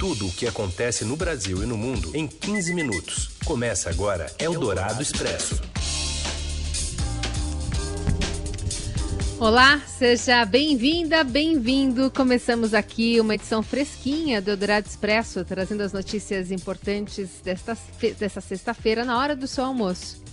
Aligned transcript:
Tudo 0.00 0.28
o 0.28 0.32
que 0.32 0.46
acontece 0.46 1.04
no 1.04 1.14
Brasil 1.14 1.62
e 1.62 1.66
no 1.66 1.76
mundo 1.76 2.10
em 2.16 2.26
15 2.26 2.72
minutos. 2.72 3.32
Começa 3.44 3.90
agora 3.90 4.32
Eldorado 4.38 5.02
Expresso. 5.02 5.60
Olá, 9.38 9.78
seja 9.86 10.46
bem-vinda, 10.46 11.22
bem-vindo. 11.22 12.10
Começamos 12.10 12.72
aqui 12.72 13.20
uma 13.20 13.34
edição 13.34 13.62
fresquinha 13.62 14.40
do 14.40 14.52
Eldorado 14.52 14.86
Expresso, 14.88 15.44
trazendo 15.44 15.82
as 15.82 15.92
notícias 15.92 16.50
importantes 16.50 17.28
desta, 17.44 17.76
desta 18.18 18.40
sexta-feira 18.40 19.04
na 19.04 19.18
hora 19.18 19.36
do 19.36 19.46
seu 19.46 19.66
almoço. 19.66 20.29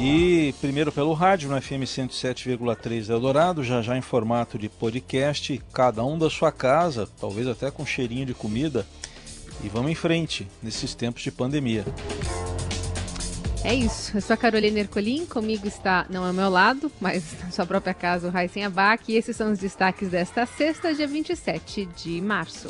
E 0.00 0.54
primeiro 0.60 0.90
pelo 0.90 1.12
rádio 1.12 1.48
no 1.48 1.60
FM 1.60 1.84
107,3 1.84 3.08
Eldorado, 3.08 3.62
já 3.62 3.80
já 3.82 3.96
em 3.96 4.00
formato 4.00 4.58
de 4.58 4.68
podcast, 4.68 5.62
cada 5.72 6.04
um 6.04 6.18
da 6.18 6.28
sua 6.28 6.50
casa, 6.50 7.08
talvez 7.20 7.46
até 7.46 7.70
com 7.70 7.86
cheirinho 7.86 8.26
de 8.26 8.34
comida. 8.34 8.86
E 9.62 9.68
vamos 9.68 9.90
em 9.90 9.94
frente 9.94 10.48
nesses 10.62 10.94
tempos 10.94 11.22
de 11.22 11.30
pandemia. 11.30 11.84
É 13.64 13.72
isso. 13.72 14.16
Eu 14.16 14.20
sou 14.20 14.34
a 14.34 14.36
Carolina 14.36 14.80
Ercolim, 14.80 15.24
comigo 15.24 15.68
está, 15.68 16.04
não 16.10 16.24
ao 16.24 16.32
meu 16.32 16.48
lado, 16.48 16.90
mas 17.00 17.22
na 17.40 17.50
sua 17.52 17.64
própria 17.64 17.94
casa, 17.94 18.26
o 18.26 18.30
Raíssen 18.30 18.64
Abac. 18.64 19.04
E 19.12 19.16
esses 19.16 19.36
são 19.36 19.52
os 19.52 19.58
destaques 19.58 20.08
desta 20.08 20.44
sexta, 20.46 20.92
dia 20.92 21.06
27 21.06 21.86
de 21.96 22.20
março. 22.20 22.68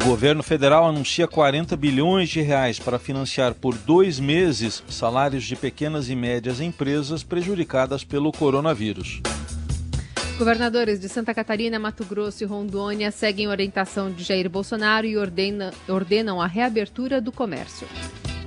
O 0.00 0.04
governo 0.04 0.42
federal 0.42 0.86
anuncia 0.86 1.26
40 1.26 1.76
bilhões 1.76 2.28
de 2.28 2.40
reais 2.40 2.78
para 2.78 2.98
financiar 2.98 3.54
por 3.54 3.74
dois 3.74 4.18
meses 4.18 4.82
salários 4.88 5.44
de 5.44 5.56
pequenas 5.56 6.10
e 6.10 6.16
médias 6.16 6.60
empresas 6.60 7.22
prejudicadas 7.22 8.04
pelo 8.04 8.30
coronavírus. 8.30 9.22
Governadores 10.36 10.98
de 10.98 11.08
Santa 11.08 11.32
Catarina, 11.32 11.78
Mato 11.78 12.04
Grosso 12.04 12.42
e 12.42 12.46
Rondônia 12.46 13.12
seguem 13.12 13.46
orientação 13.46 14.10
de 14.10 14.24
Jair 14.24 14.50
Bolsonaro 14.50 15.06
e 15.06 15.16
ordena, 15.16 15.72
ordenam 15.88 16.42
a 16.42 16.46
reabertura 16.46 17.20
do 17.20 17.30
comércio. 17.30 17.86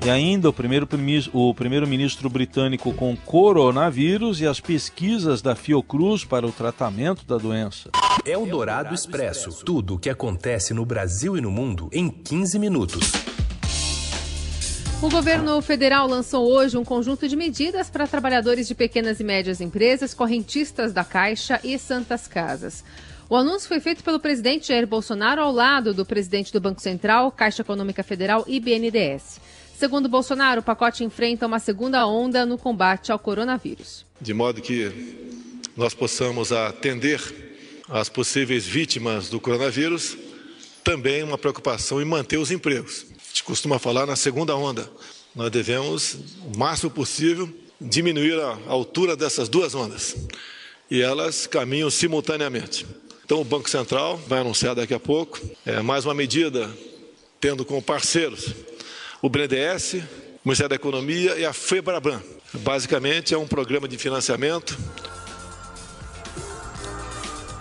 E 0.06 0.10
ainda 0.10 0.50
o 0.50 0.54
primeiro-ministro 0.54 1.54
primeiro 1.56 2.30
britânico 2.30 2.94
com 2.94 3.16
coronavírus 3.16 4.40
e 4.40 4.48
as 4.48 4.60
pesquisas 4.60 5.42
da 5.42 5.56
Fiocruz 5.56 6.24
para 6.24 6.46
o 6.46 6.52
tratamento 6.52 7.26
da 7.26 7.38
doença. 7.38 7.90
É 8.26 8.38
o 8.38 8.46
Dourado 8.46 8.94
Expresso. 8.94 9.64
Tudo 9.66 9.96
o 9.96 10.00
que 10.00 10.10
acontece 10.10 10.74
no 10.74 10.86
Brasil 10.86 11.38
e 11.38 11.42
no 11.42 11.52
mundo 11.52 11.90
em 11.92 12.10
15 12.10 12.58
minutos. 12.60 13.12
O 15.00 15.10
governo 15.10 15.62
federal 15.62 16.08
lançou 16.08 16.52
hoje 16.52 16.76
um 16.76 16.84
conjunto 16.84 17.28
de 17.28 17.36
medidas 17.36 17.88
para 17.88 18.08
trabalhadores 18.08 18.68
de 18.68 18.74
pequenas 18.74 19.20
e 19.20 19.24
médias 19.24 19.62
empresas, 19.62 20.12
correntistas 20.12 20.92
da 20.92 21.04
Caixa 21.04 21.60
e 21.64 21.78
Santas 21.78 22.28
Casas. 22.28 22.84
O 23.30 23.36
anúncio 23.36 23.68
foi 23.68 23.80
feito 23.80 24.04
pelo 24.04 24.20
presidente 24.20 24.70
Jair 24.70 24.88
Bolsonaro 24.88 25.42
ao 25.42 25.52
lado 25.52 25.94
do 25.94 26.06
presidente 26.06 26.52
do 26.52 26.62
Banco 26.62 26.82
Central, 26.82 27.32
Caixa 27.32 27.62
Econômica 27.62 28.02
Federal 28.02 28.46
e 28.48 28.60
BNDES. 28.60 29.40
Segundo 29.78 30.10
Bolsonaro, 30.10 30.62
o 30.62 30.64
pacote 30.64 31.04
enfrenta 31.04 31.46
uma 31.46 31.60
segunda 31.60 32.08
onda 32.08 32.48
no 32.48 32.58
combate 32.58 33.12
ao 33.12 33.20
coronavírus. 33.20 34.04
De 34.20 34.34
modo 34.34 34.60
que 34.60 34.92
nós 35.78 35.94
possamos 35.94 36.52
atender 36.52 37.22
as 37.88 38.10
possíveis 38.10 38.66
vítimas 38.66 39.30
do 39.30 39.40
coronavírus, 39.40 40.18
também 40.84 41.22
uma 41.22 41.38
preocupação 41.38 42.02
em 42.02 42.06
manter 42.06 42.38
os 42.38 42.50
empregos. 42.50 43.06
A 43.12 43.28
gente 43.28 43.44
costuma 43.44 43.78
falar 43.78 44.08
na 44.08 44.16
segunda 44.16 44.56
onda. 44.56 44.90
Nós 45.36 45.52
devemos, 45.52 46.18
o 46.52 46.58
máximo 46.58 46.90
possível, 46.90 47.48
diminuir 47.80 48.34
a 48.40 48.58
altura 48.66 49.16
dessas 49.16 49.48
duas 49.48 49.76
ondas. 49.76 50.16
E 50.90 51.04
elas 51.04 51.46
caminham 51.46 51.92
simultaneamente. 51.92 52.84
Então, 53.24 53.42
o 53.42 53.46
Banco 53.46 53.70
Central 53.70 54.18
vai 54.28 54.40
anunciar 54.40 54.74
daqui 54.74 54.96
a 54.96 55.00
pouco 55.00 55.40
é, 55.64 55.84
mais 55.84 56.04
uma 56.04 56.16
medida, 56.16 56.68
tendo 57.40 57.64
como 57.64 57.80
parceiros 57.80 58.56
o 59.22 59.30
BNDES, 59.30 59.94
o 59.94 60.00
Ministério 60.46 60.70
da 60.70 60.76
Economia 60.76 61.36
e 61.38 61.46
a 61.46 61.54
FEBRABAN. 61.54 62.22
Basicamente 62.54 63.34
é 63.34 63.38
um 63.38 63.48
programa 63.48 63.88
de 63.88 63.98
financiamento. 63.98 64.78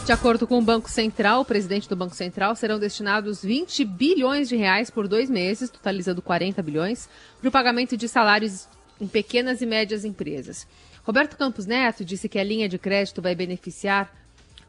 De 0.04 0.12
acordo 0.12 0.46
com 0.46 0.58
o 0.58 0.62
Banco 0.62 0.88
Central, 0.88 1.40
o 1.40 1.44
presidente 1.44 1.88
do 1.88 1.96
Banco 1.96 2.14
Central, 2.14 2.54
serão 2.54 2.78
destinados 2.78 3.42
20 3.42 3.84
bilhões 3.84 4.48
de 4.48 4.54
reais 4.54 4.88
por 4.88 5.08
dois 5.08 5.28
meses, 5.28 5.68
totalizando 5.68 6.22
40 6.22 6.62
bilhões, 6.62 7.08
para 7.40 7.48
o 7.48 7.52
pagamento 7.52 7.96
de 7.96 8.06
salários 8.06 8.68
em 9.00 9.08
pequenas 9.08 9.60
e 9.62 9.66
médias 9.66 10.04
empresas. 10.04 10.66
Roberto 11.02 11.36
Campos 11.36 11.66
Neto 11.66 12.04
disse 12.04 12.28
que 12.28 12.38
a 12.38 12.44
linha 12.44 12.68
de 12.68 12.78
crédito 12.78 13.20
vai 13.20 13.34
beneficiar 13.34 14.12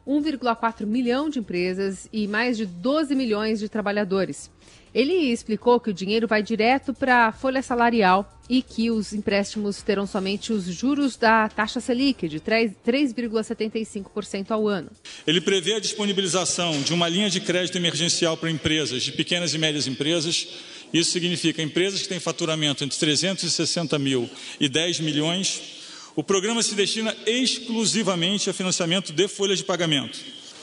1,4 0.08 0.86
milhão 0.86 1.28
de 1.28 1.38
empresas 1.38 2.08
e 2.10 2.26
mais 2.26 2.56
de 2.56 2.64
12 2.64 3.14
milhões 3.14 3.60
de 3.60 3.68
trabalhadores. 3.68 4.50
Ele 4.94 5.30
explicou 5.30 5.78
que 5.78 5.90
o 5.90 5.94
dinheiro 5.94 6.26
vai 6.26 6.42
direto 6.42 6.94
para 6.94 7.26
a 7.26 7.32
folha 7.32 7.60
salarial 7.60 8.40
e 8.48 8.62
que 8.62 8.90
os 8.90 9.12
empréstimos 9.12 9.82
terão 9.82 10.06
somente 10.06 10.50
os 10.50 10.64
juros 10.64 11.14
da 11.16 11.46
taxa 11.50 11.78
Selic, 11.78 12.26
de 12.26 12.40
3,75% 12.40 14.50
ao 14.50 14.66
ano. 14.66 14.90
Ele 15.26 15.42
prevê 15.42 15.74
a 15.74 15.80
disponibilização 15.80 16.80
de 16.80 16.94
uma 16.94 17.06
linha 17.06 17.28
de 17.28 17.40
crédito 17.40 17.76
emergencial 17.76 18.38
para 18.38 18.50
empresas, 18.50 19.02
de 19.02 19.12
pequenas 19.12 19.52
e 19.52 19.58
médias 19.58 19.86
empresas. 19.86 20.48
Isso 20.92 21.10
significa 21.10 21.62
empresas 21.62 22.00
que 22.00 22.08
têm 22.08 22.18
faturamento 22.18 22.82
entre 22.82 22.98
360 22.98 23.98
mil 23.98 24.30
e 24.58 24.70
10 24.70 25.00
milhões. 25.00 25.77
O 26.18 26.24
programa 26.24 26.60
se 26.64 26.74
destina 26.74 27.16
exclusivamente 27.26 28.50
a 28.50 28.52
financiamento 28.52 29.12
de 29.12 29.28
folhas 29.28 29.58
de 29.58 29.64
pagamento. 29.64 30.18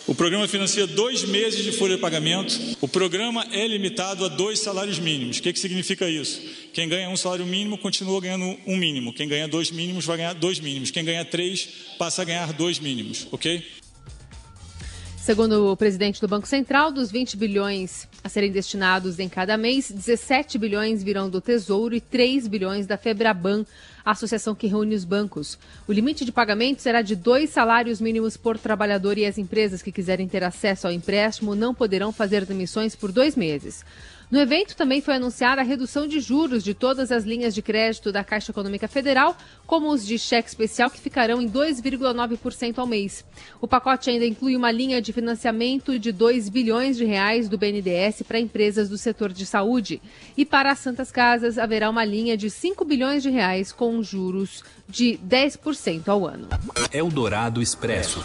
O 0.05 0.13
programa 0.13 0.49
financia 0.49 0.85
dois 0.85 1.23
meses 1.23 1.63
de 1.63 1.71
folha 1.71 1.95
de 1.95 2.01
pagamento. 2.01 2.59
O 2.81 2.89
programa 2.89 3.47
é 3.53 3.65
limitado 3.65 4.25
a 4.25 4.27
dois 4.27 4.59
salários 4.59 4.99
mínimos. 4.99 5.37
O 5.37 5.41
que, 5.41 5.53
que 5.53 5.59
significa 5.59 6.09
isso? 6.09 6.41
Quem 6.73 6.89
ganha 6.89 7.09
um 7.09 7.15
salário 7.15 7.45
mínimo 7.45 7.77
continua 7.77 8.19
ganhando 8.19 8.59
um 8.67 8.75
mínimo. 8.75 9.13
Quem 9.13 9.29
ganha 9.29 9.47
dois 9.47 9.71
mínimos 9.71 10.03
vai 10.03 10.17
ganhar 10.17 10.33
dois 10.33 10.59
mínimos. 10.59 10.91
Quem 10.91 11.05
ganha 11.05 11.23
três 11.23 11.69
passa 11.97 12.23
a 12.23 12.25
ganhar 12.25 12.51
dois 12.51 12.77
mínimos, 12.77 13.25
ok? 13.31 13.63
Segundo 15.25 15.71
o 15.71 15.75
presidente 15.75 16.21
do 16.21 16.27
Banco 16.27 16.45
Central, 16.45 16.91
dos 16.91 17.09
20 17.09 17.35
bilhões 17.35 18.07
a 18.23 18.29
serem 18.29 18.51
destinados 18.51 19.17
em 19.17 19.27
cada 19.27 19.57
mês, 19.57 19.89
17 19.89 20.55
bilhões 20.59 21.01
virão 21.01 21.31
do 21.31 21.41
Tesouro 21.41 21.95
e 21.95 21.99
3 21.99 22.47
bilhões 22.47 22.85
da 22.85 22.95
Febraban, 22.95 23.65
a 24.05 24.11
associação 24.11 24.53
que 24.53 24.67
reúne 24.67 24.93
os 24.93 25.03
bancos. 25.03 25.57
O 25.87 25.91
limite 25.91 26.25
de 26.25 26.31
pagamento 26.31 26.79
será 26.79 27.01
de 27.01 27.15
dois 27.15 27.49
salários 27.49 27.99
mínimos 27.99 28.37
por 28.37 28.59
trabalhador 28.59 29.17
e 29.17 29.25
as 29.25 29.39
empresas 29.39 29.81
que 29.81 29.91
quiserem 29.91 30.27
ter 30.27 30.43
acesso 30.43 30.85
ao 30.85 30.93
empréstimo 30.93 31.55
não 31.55 31.73
poderão 31.73 32.11
fazer 32.11 32.45
demissões 32.45 32.95
por 32.95 33.11
dois 33.11 33.35
meses. 33.35 33.83
No 34.31 34.39
evento 34.39 34.75
também 34.75 35.01
foi 35.01 35.15
anunciada 35.15 35.61
a 35.61 35.63
redução 35.63 36.07
de 36.07 36.19
juros 36.19 36.63
de 36.63 36.73
todas 36.73 37.11
as 37.11 37.23
linhas 37.23 37.53
de 37.53 37.61
crédito 37.61 38.11
da 38.11 38.23
Caixa 38.23 38.51
Econômica 38.51 38.87
Federal, 38.87 39.37
como 39.67 39.91
os 39.91 40.05
de 40.05 40.17
cheque 40.17 40.49
especial, 40.49 40.89
que 40.89 40.99
ficarão 40.99 41.41
em 41.41 41.49
2,9% 41.49 42.79
ao 42.79 42.87
mês. 42.87 43.23
O 43.61 43.67
pacote 43.67 44.09
ainda 44.09 44.25
inclui 44.25 44.55
uma 44.55 44.71
linha 44.71 45.01
de 45.01 45.13
financiamento 45.13 45.99
de 45.99 46.11
2 46.11 46.49
bilhões 46.49 46.97
de 46.97 47.05
reais 47.05 47.47
do 47.47 47.57
BNDES 47.57 48.23
para 48.27 48.39
empresas 48.39 48.89
do 48.89 48.97
setor 48.97 49.31
de 49.31 49.45
saúde. 49.45 50.01
E 50.35 50.43
para 50.43 50.71
as 50.71 50.79
Santas 50.79 51.11
Casas 51.11 51.57
haverá 51.57 51.89
uma 51.89 52.03
linha 52.03 52.35
de 52.35 52.49
5 52.49 52.83
bilhões 52.83 53.21
de 53.21 53.29
reais 53.29 53.71
com 53.71 54.01
juros 54.01 54.63
de 54.87 55.19
10% 55.25 56.07
ao 56.07 56.27
ano. 56.27 56.47
Eldorado 56.91 57.61
Expresso. 57.61 58.23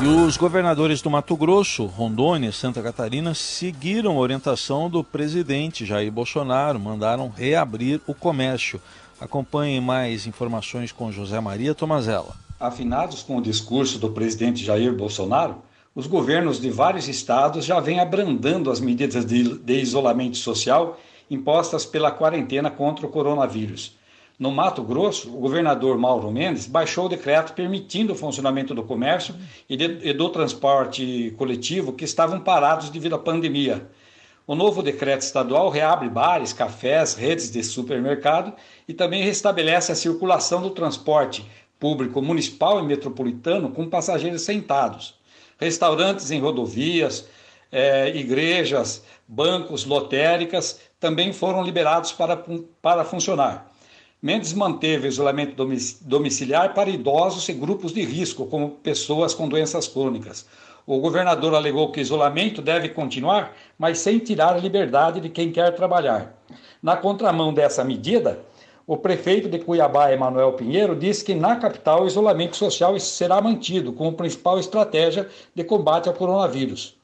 E 0.00 0.06
os 0.06 0.36
governadores 0.36 1.02
do 1.02 1.10
Mato 1.10 1.36
Grosso, 1.36 1.84
Rondônia 1.84 2.50
e 2.50 2.52
Santa 2.52 2.80
Catarina 2.80 3.34
seguiram 3.34 4.12
a 4.12 4.20
orientação 4.20 4.88
do 4.88 5.02
presidente 5.02 5.84
Jair 5.84 6.12
Bolsonaro, 6.12 6.78
mandaram 6.78 7.28
reabrir 7.28 8.00
o 8.06 8.14
comércio. 8.14 8.80
Acompanhem 9.20 9.80
mais 9.80 10.24
informações 10.24 10.92
com 10.92 11.10
José 11.10 11.40
Maria 11.40 11.74
Tomazella. 11.74 12.36
Afinados 12.60 13.24
com 13.24 13.38
o 13.38 13.42
discurso 13.42 13.98
do 13.98 14.10
presidente 14.10 14.64
Jair 14.64 14.94
Bolsonaro, 14.94 15.56
os 15.96 16.06
governos 16.06 16.60
de 16.60 16.70
vários 16.70 17.08
estados 17.08 17.64
já 17.64 17.80
vêm 17.80 17.98
abrandando 17.98 18.70
as 18.70 18.78
medidas 18.78 19.24
de, 19.24 19.58
de 19.58 19.80
isolamento 19.80 20.36
social 20.36 20.96
impostas 21.28 21.84
pela 21.84 22.12
quarentena 22.12 22.70
contra 22.70 23.04
o 23.04 23.10
coronavírus. 23.10 23.97
No 24.38 24.52
Mato 24.52 24.84
Grosso, 24.84 25.36
o 25.36 25.40
governador 25.40 25.98
Mauro 25.98 26.30
Mendes 26.30 26.64
baixou 26.64 27.06
o 27.06 27.08
decreto 27.08 27.54
permitindo 27.54 28.12
o 28.12 28.16
funcionamento 28.16 28.72
do 28.72 28.84
comércio 28.84 29.34
e, 29.68 29.76
de, 29.76 29.98
e 30.08 30.12
do 30.12 30.28
transporte 30.28 31.34
coletivo 31.36 31.92
que 31.92 32.04
estavam 32.04 32.38
parados 32.38 32.88
devido 32.88 33.16
à 33.16 33.18
pandemia. 33.18 33.90
O 34.46 34.54
novo 34.54 34.80
decreto 34.80 35.22
estadual 35.22 35.68
reabre 35.68 36.08
bares, 36.08 36.52
cafés, 36.52 37.14
redes 37.14 37.50
de 37.50 37.64
supermercado 37.64 38.54
e 38.86 38.94
também 38.94 39.24
restabelece 39.24 39.90
a 39.90 39.96
circulação 39.96 40.62
do 40.62 40.70
transporte 40.70 41.44
público 41.80 42.22
municipal 42.22 42.78
e 42.78 42.86
metropolitano 42.86 43.70
com 43.70 43.90
passageiros 43.90 44.42
sentados. 44.42 45.16
Restaurantes 45.58 46.30
em 46.30 46.40
rodovias, 46.40 47.28
eh, 47.72 48.12
igrejas, 48.14 49.02
bancos, 49.26 49.84
lotéricas 49.84 50.80
também 51.00 51.32
foram 51.32 51.64
liberados 51.64 52.12
para, 52.12 52.40
para 52.80 53.04
funcionar. 53.04 53.68
Mendes 54.20 54.52
manteve 54.52 55.06
o 55.06 55.08
isolamento 55.08 55.54
domiciliar 56.00 56.74
para 56.74 56.90
idosos 56.90 57.48
e 57.48 57.52
grupos 57.52 57.92
de 57.92 58.02
risco, 58.02 58.46
como 58.46 58.70
pessoas 58.70 59.32
com 59.32 59.48
doenças 59.48 59.86
crônicas. 59.86 60.44
O 60.84 60.98
governador 60.98 61.54
alegou 61.54 61.92
que 61.92 62.00
o 62.00 62.02
isolamento 62.02 62.60
deve 62.60 62.88
continuar, 62.88 63.54
mas 63.78 64.00
sem 64.00 64.18
tirar 64.18 64.54
a 64.54 64.58
liberdade 64.58 65.20
de 65.20 65.28
quem 65.28 65.52
quer 65.52 65.72
trabalhar. 65.76 66.34
Na 66.82 66.96
contramão 66.96 67.54
dessa 67.54 67.84
medida, 67.84 68.40
o 68.84 68.96
prefeito 68.96 69.48
de 69.48 69.60
Cuiabá, 69.60 70.10
Emanuel 70.10 70.54
Pinheiro, 70.54 70.96
disse 70.96 71.24
que 71.24 71.34
na 71.34 71.54
capital 71.54 72.02
o 72.02 72.06
isolamento 72.08 72.56
social 72.56 72.98
será 72.98 73.40
mantido 73.40 73.92
como 73.92 74.14
principal 74.14 74.58
estratégia 74.58 75.28
de 75.54 75.62
combate 75.62 76.08
ao 76.08 76.14
coronavírus. 76.14 76.96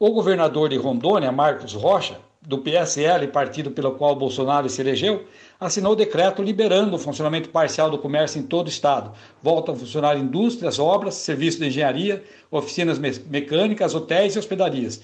O 0.00 0.10
governador 0.10 0.68
de 0.68 0.76
Rondônia, 0.76 1.30
Marcos 1.30 1.74
Rocha, 1.74 2.18
do 2.42 2.58
PSL, 2.58 3.28
partido 3.28 3.70
pelo 3.70 3.92
qual 3.92 4.16
Bolsonaro 4.16 4.68
se 4.68 4.80
elegeu, 4.80 5.26
assinou 5.58 5.92
o 5.92 5.96
decreto 5.96 6.42
liberando 6.42 6.96
o 6.96 6.98
funcionamento 6.98 7.50
parcial 7.50 7.90
do 7.90 7.98
comércio 7.98 8.40
em 8.40 8.42
todo 8.42 8.66
o 8.66 8.70
estado. 8.70 9.12
Voltam 9.42 9.74
a 9.74 9.78
funcionar 9.78 10.16
indústrias, 10.16 10.78
obras, 10.78 11.16
serviços 11.16 11.60
de 11.60 11.66
engenharia, 11.66 12.24
oficinas 12.50 12.98
mecânicas, 12.98 13.94
hotéis 13.94 14.36
e 14.36 14.38
hospedarias. 14.38 15.02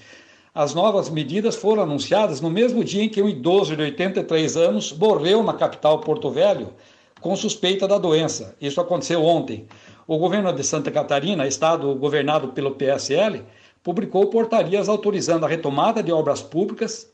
As 0.53 0.73
novas 0.73 1.09
medidas 1.11 1.55
foram 1.55 1.83
anunciadas 1.83 2.41
no 2.41 2.49
mesmo 2.49 2.83
dia 2.83 3.03
em 3.03 3.09
que 3.09 3.21
um 3.21 3.29
idoso 3.29 3.75
de 3.75 3.83
83 3.83 4.57
anos 4.57 4.91
morreu 4.91 5.43
na 5.43 5.53
capital 5.53 5.99
Porto 5.99 6.31
Velho 6.31 6.73
com 7.21 7.35
suspeita 7.35 7.87
da 7.87 7.99
doença. 7.99 8.55
Isso 8.59 8.81
aconteceu 8.81 9.23
ontem. 9.23 9.67
O 10.07 10.17
governo 10.17 10.51
de 10.51 10.63
Santa 10.63 10.89
Catarina, 10.89 11.45
estado 11.45 11.93
governado 11.95 12.49
pelo 12.49 12.71
PSL, 12.71 13.43
publicou 13.83 14.27
portarias 14.27 14.89
autorizando 14.89 15.45
a 15.45 15.47
retomada 15.47 16.01
de 16.01 16.11
obras 16.11 16.41
públicas, 16.41 17.11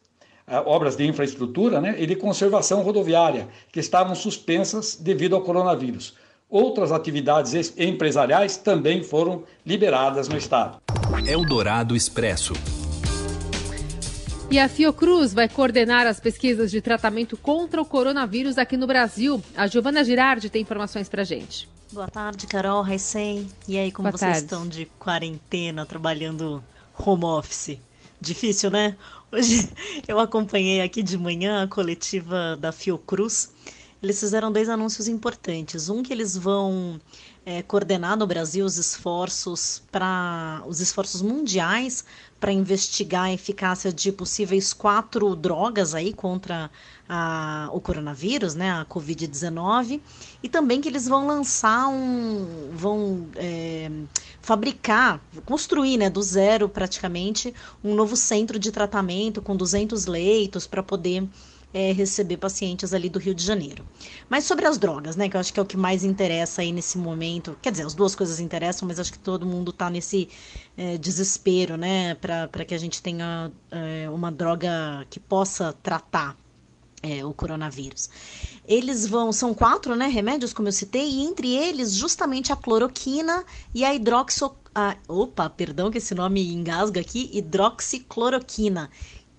obras 0.66 0.95
de 0.95 1.06
infraestrutura 1.06 1.80
né, 1.80 1.95
e 1.98 2.06
de 2.06 2.16
conservação 2.16 2.81
rodoviária, 2.81 3.48
que 3.72 3.80
estavam 3.80 4.16
suspensas 4.16 4.95
devido 4.95 5.36
ao 5.36 5.42
coronavírus. 5.42 6.16
Outras 6.50 6.92
atividades 6.92 7.74
empresariais 7.78 8.57
também 8.57 9.04
foram 9.04 9.44
liberadas 9.66 10.28
no 10.30 10.38
estado. 10.38 10.78
Eldorado 11.25 11.95
Expresso. 11.95 12.54
E 14.51 14.60
a 14.60 14.69
Fiocruz 14.69 15.34
vai 15.34 15.50
coordenar 15.50 16.06
as 16.06 16.19
pesquisas 16.19 16.69
de 16.69 16.80
tratamento 16.80 17.36
contra 17.36 17.81
o 17.81 17.86
coronavírus 17.86 18.60
aqui 18.60 18.78
no 18.78 18.86
Brasil. 18.86 19.42
A 19.56 19.66
Giovana 19.66 20.04
Girardi 20.04 20.48
tem 20.48 20.62
informações 20.62 21.10
para 21.10 21.24
gente. 21.24 21.68
Boa 21.92 22.07
tarde, 22.07 22.46
Carol, 22.46 22.84
Raicem. 22.84 23.50
E 23.68 23.78
aí, 23.78 23.92
como 23.92 24.10
Boa 24.10 24.18
vocês 24.18 24.31
tarde. 24.31 24.46
estão 24.46 24.68
de 24.68 24.86
quarentena, 25.00 25.88
trabalhando 25.88 26.63
home 26.96 27.25
office? 27.25 27.80
Difícil, 28.22 28.69
né? 28.69 28.96
Hoje 29.33 29.68
eu 30.07 30.19
acompanhei 30.19 30.80
aqui 30.80 31.01
de 31.01 31.18
manhã 31.18 31.63
a 31.63 31.68
coletiva 31.68 32.56
da 32.56 32.71
Fiocruz. 32.71 33.51
Eles 34.01 34.19
fizeram 34.19 34.51
dois 34.51 34.69
anúncios 34.69 35.07
importantes. 35.07 35.89
Um 35.89 36.03
que 36.03 36.13
eles 36.13 36.38
vão 36.38 37.01
é, 37.44 37.63
coordenar 37.63 38.15
no 38.15 38.27
Brasil 38.27 38.63
os 38.63 38.77
esforços 38.77 39.81
para 39.91 40.62
os 40.68 40.80
esforços 40.80 41.24
mundiais 41.24 42.06
para 42.44 42.51
investigar 42.51 43.24
a 43.24 43.31
eficácia 43.31 43.90
de 43.90 44.12
possíveis 44.12 44.74
quatro 44.74 45.34
drogas 45.34 45.95
aí 45.95 46.12
contra 46.12 46.69
a, 47.07 47.69
o 47.72 47.80
coronavírus, 47.80 48.54
né, 48.54 48.69
a 48.69 48.86
Covid-19, 48.86 50.01
e 50.44 50.50
também 50.50 50.81
que 50.81 50.90
eles 50.90 51.07
vão 51.07 51.25
lançar 51.25 51.88
um, 51.88 52.69
vão 52.74 53.28
é, 53.38 53.90
fabricar, 54.42 55.22
construir, 55.45 55.95
né, 55.95 56.10
do 56.10 56.22
zero 56.22 56.68
praticamente, 56.68 57.54
um 57.81 57.95
novo 57.95 58.18
centro 58.18 58.60
de 58.60 58.74
tratamento 58.74 59.42
com 59.42 59.56
200 59.56 60.06
leitos 60.06 60.68
para 60.68 60.84
poder 60.84 61.25
é, 61.74 61.92
receber 61.92 62.38
pacientes 62.38 62.94
ali 62.94 63.10
do 63.10 63.18
Rio 63.18 63.34
de 63.34 63.44
Janeiro. 63.44 63.84
Mas 64.30 64.44
sobre 64.44 64.66
as 64.68 64.78
drogas, 64.78 65.16
né, 65.16 65.28
que 65.28 65.36
eu 65.36 65.42
acho 65.42 65.54
que 65.54 65.60
é 65.60 65.64
o 65.64 65.66
que 65.66 65.75
mais 65.75 66.04
interessa 66.04 66.62
aí 66.62 66.72
nesse 66.72 66.98
momento. 66.98 67.58
Quer 67.62 67.72
dizer, 67.72 67.86
as 67.86 67.94
duas 67.94 68.14
coisas 68.14 68.40
interessam, 68.40 68.88
mas 68.88 69.00
acho 69.00 69.12
que 69.12 69.20
todo 69.20 69.46
mundo 69.46 69.72
está 69.72 69.90
nesse 69.90 70.30
é, 70.78 70.98
desespero, 70.98 71.75
né, 71.75 72.16
para 72.16 72.66
que 72.66 72.75
a 72.75 72.78
gente 72.78 73.02
tenha 73.02 73.52
é, 73.72 74.10
uma 74.10 74.31
droga 74.31 75.06
que 75.10 75.20
possa 75.20 75.74
tratar 75.81 76.38
é, 77.02 77.25
o 77.25 77.34
coronavírus. 77.34 78.10
Eles 78.66 79.06
vão, 79.06 79.34
são 79.34 79.54
quatro, 79.54 79.96
né, 79.96 80.08
remédios, 80.08 80.54
como 80.54 80.68
eu 80.70 80.72
citei, 80.72 81.10
e 81.10 81.22
entre 81.24 81.54
eles, 81.54 81.94
justamente 81.94 82.54
a 82.54 82.56
cloroquina 82.56 83.44
e 83.74 83.84
a 83.84 83.94
hidroxo... 83.94 84.56
A, 84.75 84.98
opa, 85.08 85.48
perdão 85.52 85.92
que 85.92 86.00
esse 86.00 86.16
nome 86.16 86.52
engasga 86.52 87.00
aqui, 87.00 87.30
hidroxicloroquina, 87.31 88.90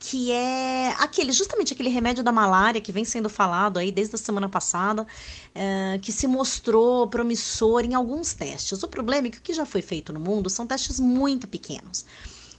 que 0.07 0.31
é 0.31 0.95
aquele, 0.99 1.33
justamente 1.33 1.73
aquele 1.73 1.89
remédio 1.89 2.23
da 2.23 2.31
malária 2.31 2.79
que 2.79 2.93
vem 2.93 3.07
sendo 3.07 3.31
falado 3.31 3.79
aí 3.79 3.91
desde 3.91 4.15
a 4.15 4.19
semana 4.19 4.51
passada, 4.51 5.07
é, 5.55 5.99
que 6.03 6.13
se 6.13 6.27
mostrou 6.27 7.09
promissor 7.09 7.87
em 7.87 7.95
alguns 7.95 8.35
testes. 8.35 8.83
O 8.83 8.89
problema 8.89 9.29
é 9.29 9.31
que 9.31 9.39
o 9.39 9.41
que 9.41 9.55
já 9.55 9.65
foi 9.65 9.81
feito 9.81 10.13
no 10.13 10.21
mundo 10.21 10.51
são 10.51 10.67
testes 10.67 11.01
muito 11.01 11.49
pequenos 11.49 12.05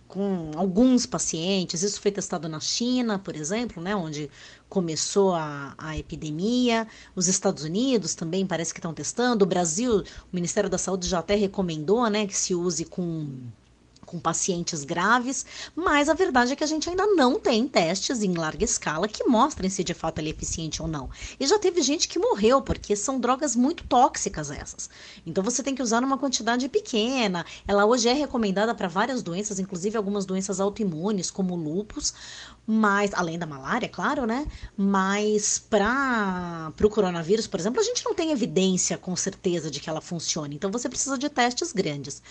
com 0.08 0.52
alguns 0.56 1.06
pacientes. 1.06 1.84
Isso 1.84 2.02
foi 2.02 2.12
testado 2.12 2.50
na 2.50 2.60
China, 2.60 3.20
por 3.20 3.36
exemplo, 3.36 3.82
né, 3.82 3.96
onde 3.96 4.28
começou 4.68 5.36
a, 5.36 5.76
a 5.78 5.96
epidemia. 5.96 6.88
Os 7.16 7.28
Estados 7.28 7.64
Unidos 7.64 8.16
também 8.16 8.48
parece 8.48 8.74
que 8.74 8.80
estão 8.80 8.94
testando. 8.94 9.46
O 9.46 9.48
Brasil, 9.48 10.00
o 10.00 10.04
Ministério 10.34 10.70
da 10.70 10.80
Saúde 10.80 11.08
já 11.08 11.20
até 11.20 11.36
recomendou 11.36 12.10
né, 12.10 12.26
que 12.26 12.36
se 12.36 12.56
use 12.56 12.86
com 12.86 13.30
com 14.16 14.20
pacientes 14.20 14.86
graves, 14.86 15.46
mas 15.76 16.08
a 16.08 16.14
verdade 16.14 16.54
é 16.54 16.56
que 16.56 16.64
a 16.64 16.68
gente 16.68 16.90
ainda 16.90 17.06
não 17.06 17.38
tem 17.38 17.68
testes 17.68 18.24
em 18.24 18.34
larga 18.34 18.64
escala 18.64 19.08
que 19.08 19.26
mostrem 19.26 19.70
se 19.70 19.84
de 19.84 19.94
fato 19.94 20.20
ele 20.20 20.30
é 20.30 20.32
eficiente 20.32 20.82
ou 20.82 20.88
não. 20.88 21.10
E 21.38 21.46
já 21.46 21.60
teve 21.60 21.82
gente 21.82 22.08
que 22.08 22.18
morreu, 22.18 22.62
porque 22.62 22.96
são 22.96 23.20
drogas 23.20 23.56
muito 23.56 23.84
tóxicas 23.84 24.50
essas. 24.50 24.90
Então 25.26 25.44
você 25.44 25.62
tem 25.62 25.76
que 25.76 25.84
usar 25.84 26.00
numa 26.00 26.18
quantidade 26.18 26.70
pequena. 26.70 27.46
Ela 27.68 27.86
hoje 27.86 28.08
é 28.08 28.14
recomendada 28.14 28.74
para 28.74 28.88
várias 28.88 29.22
doenças, 29.22 29.60
inclusive 29.60 29.98
algumas 29.98 30.26
doenças 30.26 30.62
autoimunes, 30.62 31.30
como 31.30 31.56
lupus, 31.56 32.14
mas 32.68 33.14
além 33.14 33.38
da 33.38 33.46
malária, 33.46 33.88
claro, 33.88 34.26
né? 34.26 34.46
Mas 34.76 35.60
para 35.60 36.72
o 36.84 36.90
coronavírus, 36.90 37.46
por 37.46 37.60
exemplo, 37.60 37.80
a 37.80 37.84
gente 37.84 38.04
não 38.04 38.14
tem 38.14 38.32
evidência 38.32 38.98
com 38.98 39.16
certeza 39.16 39.70
de 39.70 39.80
que 39.80 39.90
ela 39.90 40.02
funcione. 40.02 40.56
Então 40.56 40.72
você 40.72 40.90
precisa 40.90 41.18
de 41.18 41.30
testes 41.30 41.72
grandes. 41.72 42.22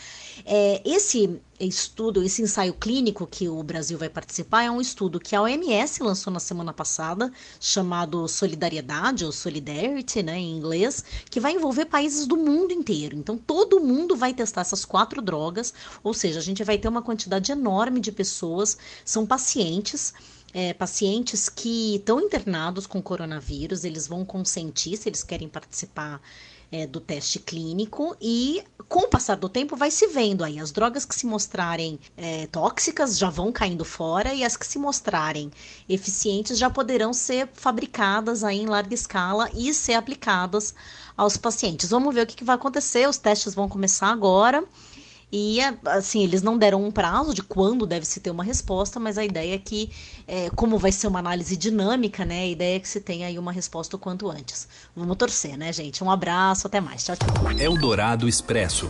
É, 0.44 0.82
esse 0.84 1.40
estudo, 1.60 2.22
esse 2.22 2.42
ensaio 2.42 2.74
clínico 2.74 3.26
que 3.26 3.48
o 3.48 3.62
Brasil 3.62 3.96
vai 3.96 4.08
participar 4.08 4.64
é 4.64 4.70
um 4.70 4.80
estudo 4.80 5.20
que 5.20 5.36
a 5.36 5.42
OMS 5.42 6.02
lançou 6.02 6.32
na 6.32 6.40
semana 6.40 6.72
passada, 6.72 7.32
chamado 7.60 8.26
Solidariedade 8.26 9.24
ou 9.24 9.30
Solidarity, 9.30 10.22
né, 10.22 10.36
em 10.36 10.56
inglês, 10.56 11.04
que 11.30 11.38
vai 11.38 11.52
envolver 11.52 11.86
países 11.86 12.26
do 12.26 12.36
mundo 12.36 12.72
inteiro. 12.72 13.16
Então 13.16 13.38
todo 13.38 13.80
mundo 13.80 14.16
vai 14.16 14.34
testar 14.34 14.62
essas 14.62 14.84
quatro 14.84 15.22
drogas, 15.22 15.72
ou 16.02 16.12
seja, 16.12 16.40
a 16.40 16.42
gente 16.42 16.64
vai 16.64 16.76
ter 16.76 16.88
uma 16.88 17.02
quantidade 17.02 17.52
enorme 17.52 18.00
de 18.00 18.10
pessoas, 18.10 18.76
são 19.04 19.24
pacientes 19.24 20.12
é, 20.54 20.72
pacientes 20.72 21.48
que 21.48 21.96
estão 21.96 22.20
internados 22.20 22.86
com 22.86 23.02
coronavírus, 23.02 23.84
eles 23.84 24.06
vão 24.06 24.24
consentir 24.24 24.96
se 24.96 25.08
eles 25.08 25.24
querem 25.24 25.48
participar 25.48 26.22
é, 26.70 26.86
do 26.86 27.00
teste 27.00 27.38
clínico 27.38 28.16
e 28.20 28.62
com 28.88 29.00
o 29.00 29.08
passar 29.08 29.36
do 29.36 29.48
tempo 29.48 29.76
vai 29.76 29.90
se 29.90 30.06
vendo 30.06 30.42
aí 30.42 30.58
as 30.58 30.72
drogas 30.72 31.04
que 31.04 31.14
se 31.14 31.26
mostrarem 31.26 31.98
é, 32.16 32.46
tóxicas 32.46 33.18
já 33.18 33.30
vão 33.30 33.52
caindo 33.52 33.84
fora 33.84 34.34
e 34.34 34.44
as 34.44 34.56
que 34.56 34.66
se 34.66 34.78
mostrarem 34.78 35.50
eficientes 35.88 36.58
já 36.58 36.70
poderão 36.70 37.12
ser 37.12 37.48
fabricadas 37.52 38.42
aí 38.44 38.58
em 38.58 38.66
larga 38.66 38.94
escala 38.94 39.50
e 39.54 39.72
ser 39.74 39.94
aplicadas 39.94 40.74
aos 41.16 41.36
pacientes. 41.36 41.90
Vamos 41.90 42.14
ver 42.14 42.22
o 42.22 42.26
que, 42.26 42.36
que 42.36 42.44
vai 42.44 42.56
acontecer. 42.56 43.08
Os 43.08 43.18
testes 43.18 43.54
vão 43.54 43.68
começar 43.68 44.08
agora. 44.08 44.64
E, 45.36 45.58
assim, 45.86 46.22
eles 46.22 46.42
não 46.42 46.56
deram 46.56 46.84
um 46.84 46.92
prazo 46.92 47.34
de 47.34 47.42
quando 47.42 47.84
deve 47.84 48.06
se 48.06 48.20
ter 48.20 48.30
uma 48.30 48.44
resposta, 48.44 49.00
mas 49.00 49.18
a 49.18 49.24
ideia 49.24 49.56
é 49.56 49.58
que, 49.58 49.90
é, 50.28 50.48
como 50.50 50.78
vai 50.78 50.92
ser 50.92 51.08
uma 51.08 51.18
análise 51.18 51.56
dinâmica, 51.56 52.24
né? 52.24 52.42
A 52.42 52.46
ideia 52.46 52.76
é 52.76 52.78
que 52.78 52.88
se 52.88 53.00
tenha 53.00 53.26
aí 53.26 53.36
uma 53.36 53.50
resposta 53.50 53.96
o 53.96 53.98
quanto 53.98 54.30
antes. 54.30 54.68
Vamos 54.94 55.16
torcer, 55.16 55.58
né, 55.58 55.72
gente? 55.72 56.04
Um 56.04 56.08
abraço, 56.08 56.68
até 56.68 56.80
mais. 56.80 57.02
Tchau, 57.02 57.16
tchau. 57.16 57.50
Eldorado 57.58 58.28
Expresso. 58.28 58.88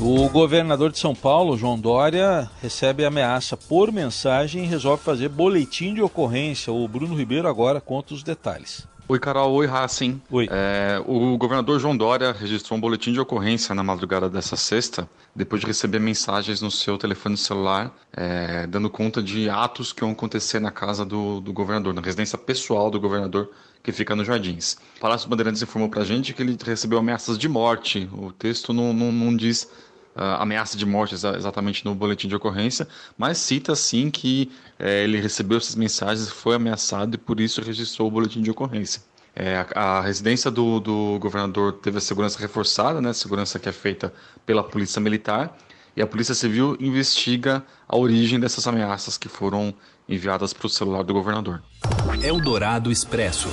O 0.00 0.28
governador 0.28 0.92
de 0.92 1.00
São 1.00 1.16
Paulo, 1.16 1.56
João 1.56 1.76
Dória, 1.80 2.48
recebe 2.62 3.04
ameaça 3.04 3.56
por 3.56 3.90
mensagem 3.90 4.62
e 4.62 4.68
resolve 4.68 5.02
fazer 5.02 5.28
boletim 5.28 5.94
de 5.94 6.00
ocorrência. 6.00 6.72
O 6.72 6.86
Bruno 6.86 7.16
Ribeiro 7.16 7.48
agora 7.48 7.80
conta 7.80 8.14
os 8.14 8.22
detalhes. 8.22 8.86
Oi, 9.06 9.18
Carol. 9.18 9.52
Oi, 9.52 9.66
Racing. 9.66 10.20
Oi. 10.30 10.48
É, 10.50 10.98
o 11.06 11.36
governador 11.36 11.78
João 11.78 11.94
Dória 11.94 12.32
registrou 12.32 12.78
um 12.78 12.80
boletim 12.80 13.12
de 13.12 13.20
ocorrência 13.20 13.74
na 13.74 13.82
madrugada 13.82 14.30
dessa 14.30 14.56
sexta, 14.56 15.06
depois 15.36 15.60
de 15.60 15.66
receber 15.66 15.98
mensagens 15.98 16.62
no 16.62 16.70
seu 16.70 16.96
telefone 16.96 17.36
celular, 17.36 17.94
é, 18.16 18.66
dando 18.66 18.88
conta 18.88 19.22
de 19.22 19.50
atos 19.50 19.92
que 19.92 20.00
vão 20.00 20.12
acontecer 20.12 20.58
na 20.58 20.70
casa 20.70 21.04
do, 21.04 21.38
do 21.42 21.52
governador, 21.52 21.92
na 21.92 22.00
residência 22.00 22.38
pessoal 22.38 22.90
do 22.90 22.98
governador, 22.98 23.50
que 23.82 23.92
fica 23.92 24.16
nos 24.16 24.26
Jardins. 24.26 24.78
O 24.96 25.00
Palácio 25.00 25.28
Bandeirantes 25.28 25.60
informou 25.60 25.90
pra 25.90 26.02
gente 26.02 26.32
que 26.32 26.40
ele 26.40 26.56
recebeu 26.64 26.98
ameaças 26.98 27.36
de 27.36 27.46
morte. 27.46 28.08
O 28.10 28.32
texto 28.32 28.72
não, 28.72 28.94
não, 28.94 29.12
não 29.12 29.36
diz 29.36 29.68
ameaça 30.14 30.76
de 30.76 30.86
morte 30.86 31.14
exa 31.14 31.36
exatamente 31.36 31.84
no 31.84 31.94
boletim 31.94 32.28
de 32.28 32.36
ocorrência, 32.36 32.86
mas 33.18 33.38
cita 33.38 33.74
sim 33.74 34.10
que 34.10 34.50
é, 34.78 35.04
ele 35.04 35.20
recebeu 35.20 35.58
essas 35.58 35.74
mensagens, 35.74 36.28
foi 36.30 36.54
ameaçado 36.54 37.14
e 37.14 37.18
por 37.18 37.40
isso 37.40 37.60
registrou 37.60 38.08
o 38.08 38.10
boletim 38.10 38.42
de 38.42 38.50
ocorrência. 38.50 39.02
É, 39.34 39.66
a, 39.74 39.98
a, 39.98 40.00
residência 40.00 40.50
do, 40.50 40.78
do, 40.78 41.18
governador 41.18 41.72
teve 41.72 41.98
a 41.98 42.00
segurança 42.00 42.38
reforçada, 42.38 43.00
né, 43.00 43.12
segurança 43.12 43.58
que 43.58 43.68
é 43.68 43.72
feita 43.72 44.14
pela 44.46 44.62
polícia 44.62 45.00
militar, 45.00 45.56
e 45.96 46.02
a 46.02 46.06
Polícia 46.06 46.34
Civil 46.34 46.76
investiga 46.80 47.64
a 47.88 47.96
origem 47.96 48.38
dessas 48.38 48.66
ameaças 48.66 49.16
que 49.16 49.28
foram 49.28 49.74
enviadas 50.08 50.52
para 50.52 50.66
o 50.66 50.70
celular 50.70 51.02
do 51.02 51.14
governador. 51.14 51.62
Eldorado 52.22 52.90
Expresso. 52.90 53.48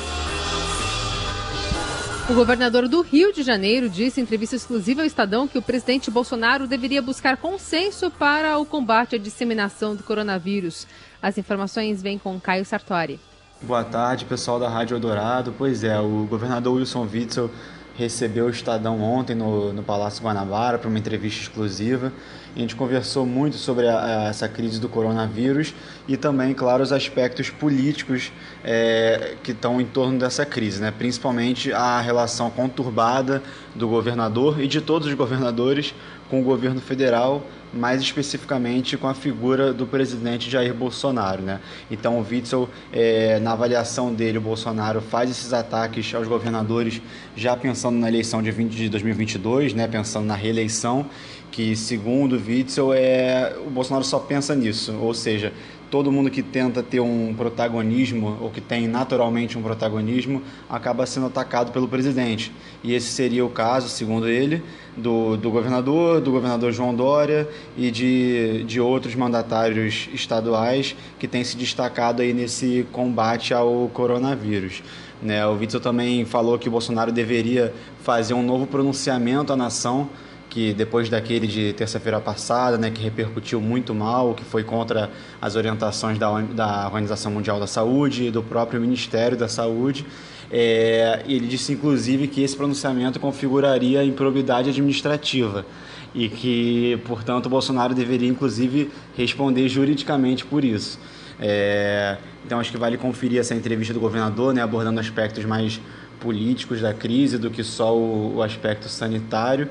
O 2.32 2.34
governador 2.34 2.88
do 2.88 3.02
Rio 3.02 3.34
de 3.34 3.44
Janeiro 3.44 3.90
disse 3.90 4.22
em 4.22 4.24
entrevista 4.24 4.56
exclusiva 4.56 5.02
ao 5.02 5.06
Estadão 5.06 5.50
que 5.50 5.58
o 5.58 5.62
presidente 5.62 6.10
Bolsonaro 6.10 6.66
deveria 6.66 7.02
buscar 7.02 7.36
consenso 7.36 8.10
para 8.10 8.58
o 8.58 8.66
combate 8.66 9.18
à 9.18 9.20
disseminação 9.20 9.98
do 9.98 10.02
coronavírus. 10.02 10.88
As 11.22 11.38
informações 11.38 12.02
vêm 12.02 12.18
com 12.18 12.40
Caio 12.40 12.64
Sartori. 12.64 13.20
Boa 13.62 13.84
tarde, 13.84 14.24
pessoal 14.24 14.58
da 14.58 14.70
Rádio 14.70 14.96
Eldorado. 14.96 15.54
Pois 15.58 15.84
é, 15.84 16.00
o 16.00 16.26
governador 16.26 16.78
Wilson 16.78 17.06
Witzel 17.12 17.52
recebeu 17.98 18.46
o 18.46 18.50
Estadão 18.50 19.02
ontem 19.02 19.36
no, 19.36 19.74
no 19.74 19.84
Palácio 19.84 20.24
Guanabara 20.24 20.78
para 20.78 20.88
uma 20.88 20.98
entrevista 20.98 21.42
exclusiva. 21.42 22.12
A 22.56 22.60
gente 22.60 22.76
conversou 22.76 23.26
muito 23.26 23.56
sobre 23.56 23.88
a, 23.88 24.04
a, 24.04 24.24
essa 24.30 24.48
crise 24.48 24.80
do 24.80 24.90
coronavírus 24.90 25.74
e 26.08 26.18
também, 26.18 26.54
claro, 26.54 26.84
os 26.84 26.92
aspectos 26.92 27.50
políticos 27.50 28.32
é, 28.64 29.36
que 29.44 29.52
estão 29.52 29.80
em 29.80 29.86
torno 29.86 30.20
dessa 30.20 30.46
crise, 30.46 30.82
né? 30.82 30.92
principalmente 30.92 31.72
a 31.72 32.02
relação 32.02 32.50
conturbada 32.50 33.42
do 33.76 33.88
governador 33.88 34.62
e 34.62 34.68
de 34.68 34.82
todos 34.82 35.08
os 35.08 35.14
governadores 35.14 35.94
com 36.30 36.42
o 36.42 36.44
governo 36.44 36.82
federal 36.82 37.46
mais 37.74 38.02
especificamente 38.02 38.98
com 38.98 39.08
a 39.08 39.14
figura 39.14 39.74
do 39.74 39.86
presidente 39.86 40.50
Jair 40.50 40.74
Bolsonaro. 40.74 41.42
Né? 41.42 41.60
Então, 41.90 42.20
o 42.20 42.26
Witzel, 42.30 42.70
é, 42.92 43.40
na 43.40 43.54
avaliação 43.54 44.14
dele, 44.14 44.38
o 44.38 44.42
Bolsonaro 44.42 45.02
faz 45.02 45.30
esses 45.30 45.54
ataques 45.54 46.14
aos 46.14 46.28
governadores 46.28 47.02
já 47.36 47.56
pensando 47.56 47.98
na 47.98 48.08
eleição 48.08 48.42
de, 48.42 48.52
20, 48.52 48.76
de 48.76 48.90
2022, 48.90 49.74
né? 49.74 49.88
pensando 49.88 50.26
na 50.26 50.36
reeleição, 50.36 51.06
que, 51.52 51.76
segundo 51.76 52.38
o 52.38 52.42
Witzel, 52.46 52.94
é, 52.94 53.56
o 53.66 53.70
Bolsonaro 53.70 54.06
só 54.06 54.20
pensa 54.20 54.56
nisso, 54.56 54.98
ou 55.00 55.14
seja, 55.14 55.52
todo 55.92 56.10
mundo 56.10 56.32
que 56.32 56.42
tenta 56.42 56.82
ter 56.82 57.02
um 57.02 57.34
protagonismo 57.36 58.38
ou 58.40 58.50
que 58.50 58.62
tem 58.62 58.88
naturalmente 58.88 59.58
um 59.58 59.62
protagonismo 59.62 60.42
acaba 60.70 61.06
sendo 61.06 61.28
atacado 61.28 61.74
pelo 61.74 61.86
presidente. 61.86 62.52
E 62.82 62.94
esse 62.94 63.08
seria 63.08 63.46
o 63.46 63.50
caso, 63.50 63.90
segundo 63.90 64.28
ele, 64.28 64.64
do, 64.96 65.36
do 65.36 65.52
governador, 65.52 66.22
do 66.22 66.32
governador 66.32 66.72
João 66.72 66.96
Dória 66.96 67.48
e 67.78 67.92
de, 67.92 68.64
de 68.64 68.80
outros 68.80 69.16
mandatários 69.16 70.10
estaduais 70.14 70.96
que 71.20 71.28
têm 71.28 71.44
se 71.44 71.58
destacado 71.58 72.22
aí 72.22 72.34
nesse 72.34 72.88
combate 72.94 73.54
ao 73.54 73.90
coronavírus. 73.94 74.82
Né? 75.22 75.46
O 75.46 75.58
Witzel 75.58 75.82
também 75.82 76.24
falou 76.24 76.58
que 76.58 76.70
o 76.70 76.72
Bolsonaro 76.72 77.12
deveria 77.12 77.74
fazer 78.02 78.34
um 78.34 78.42
novo 78.42 78.66
pronunciamento 78.66 79.52
à 79.52 79.58
nação 79.58 80.10
que 80.52 80.74
depois 80.74 81.08
daquele 81.08 81.48
de 81.48 81.72
terça-feira 81.72 82.20
passada, 82.20 82.78
né, 82.78 82.92
que 82.92 83.02
repercutiu 83.02 83.62
muito 83.62 83.96
mal, 83.96 84.36
que 84.36 84.44
foi 84.44 84.66
contra 84.66 85.10
as 85.42 85.56
orientações 85.56 86.20
da, 86.20 86.42
da 86.42 86.86
Organização 86.88 87.32
Mundial 87.32 87.58
da 87.58 87.66
Saúde 87.66 88.26
e 88.26 88.32
do 88.32 88.44
próprio 88.44 88.80
Ministério 88.80 89.38
da 89.38 89.48
Saúde, 89.48 90.06
é, 90.52 91.24
ele 91.26 91.48
disse 91.48 91.72
inclusive 91.72 92.28
que 92.28 92.44
esse 92.44 92.54
pronunciamento 92.54 93.18
configuraria 93.18 94.04
improbidade 94.04 94.70
administrativa 94.70 95.66
e 96.14 96.28
que, 96.28 97.00
portanto, 97.06 97.48
Bolsonaro 97.48 97.96
deveria 97.96 98.28
inclusive 98.28 98.92
responder 99.16 99.70
juridicamente 99.70 100.46
por 100.46 100.66
isso. 100.66 101.00
É, 101.40 102.18
então 102.46 102.60
acho 102.60 102.70
que 102.70 102.78
vale 102.78 102.98
conferir 102.98 103.40
essa 103.40 103.56
entrevista 103.56 103.94
do 103.94 104.02
governador, 104.02 104.54
né, 104.54 104.62
abordando 104.62 105.00
aspectos 105.00 105.46
mais 105.46 105.80
políticos 106.20 106.82
da 106.82 106.94
crise 106.94 107.38
do 107.38 107.50
que 107.50 107.64
só 107.64 107.96
o, 107.96 108.36
o 108.36 108.44
aspecto 108.44 108.90
sanitário. 108.90 109.70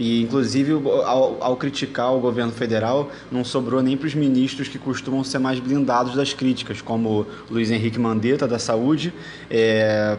E, 0.00 0.22
inclusive, 0.22 0.72
ao, 0.72 1.36
ao, 1.42 1.56
criticar 1.58 2.14
o 2.14 2.20
governo 2.20 2.50
federal, 2.50 3.10
não 3.30 3.44
sobrou 3.44 3.82
nem 3.82 3.98
para 3.98 4.06
os 4.06 4.14
ministros 4.14 4.66
que 4.66 4.78
costumam 4.78 5.22
ser 5.22 5.38
mais 5.38 5.60
blindados 5.60 6.14
das 6.14 6.32
críticas, 6.32 6.80
como 6.80 7.26
Luiz 7.50 7.70
Henrique 7.70 7.98
Mandetta, 7.98 8.48
da 8.48 8.58
Saúde, 8.58 9.12
é, 9.50 10.16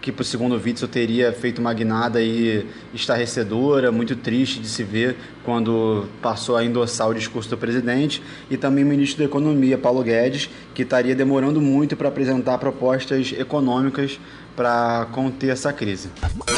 que, 0.00 0.12
por 0.12 0.22
segundo 0.22 0.54
o 0.54 0.62
Witzel, 0.64 0.86
teria 0.86 1.32
feito 1.32 1.58
uma 1.58 1.74
guinada 1.74 2.20
aí 2.20 2.68
estarrecedora, 2.94 3.90
muito 3.90 4.14
triste 4.14 4.60
de 4.60 4.68
se 4.68 4.84
ver 4.84 5.16
quando 5.44 6.06
passou 6.22 6.56
a 6.56 6.64
endossar 6.64 7.08
o 7.08 7.12
discurso 7.12 7.50
do 7.50 7.58
presidente, 7.58 8.22
e 8.48 8.56
também 8.56 8.84
o 8.84 8.86
ministro 8.86 9.18
da 9.18 9.24
Economia, 9.24 9.76
Paulo 9.76 10.04
Guedes, 10.04 10.48
que 10.72 10.82
estaria 10.82 11.16
demorando 11.16 11.60
muito 11.60 11.96
para 11.96 12.06
apresentar 12.06 12.58
propostas 12.58 13.34
econômicas 13.36 14.20
para 14.54 15.08
conter 15.10 15.50
essa 15.50 15.72
crise. 15.72 16.10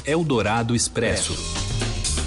Eldorado 0.05 0.77
Expresso. 0.77 1.33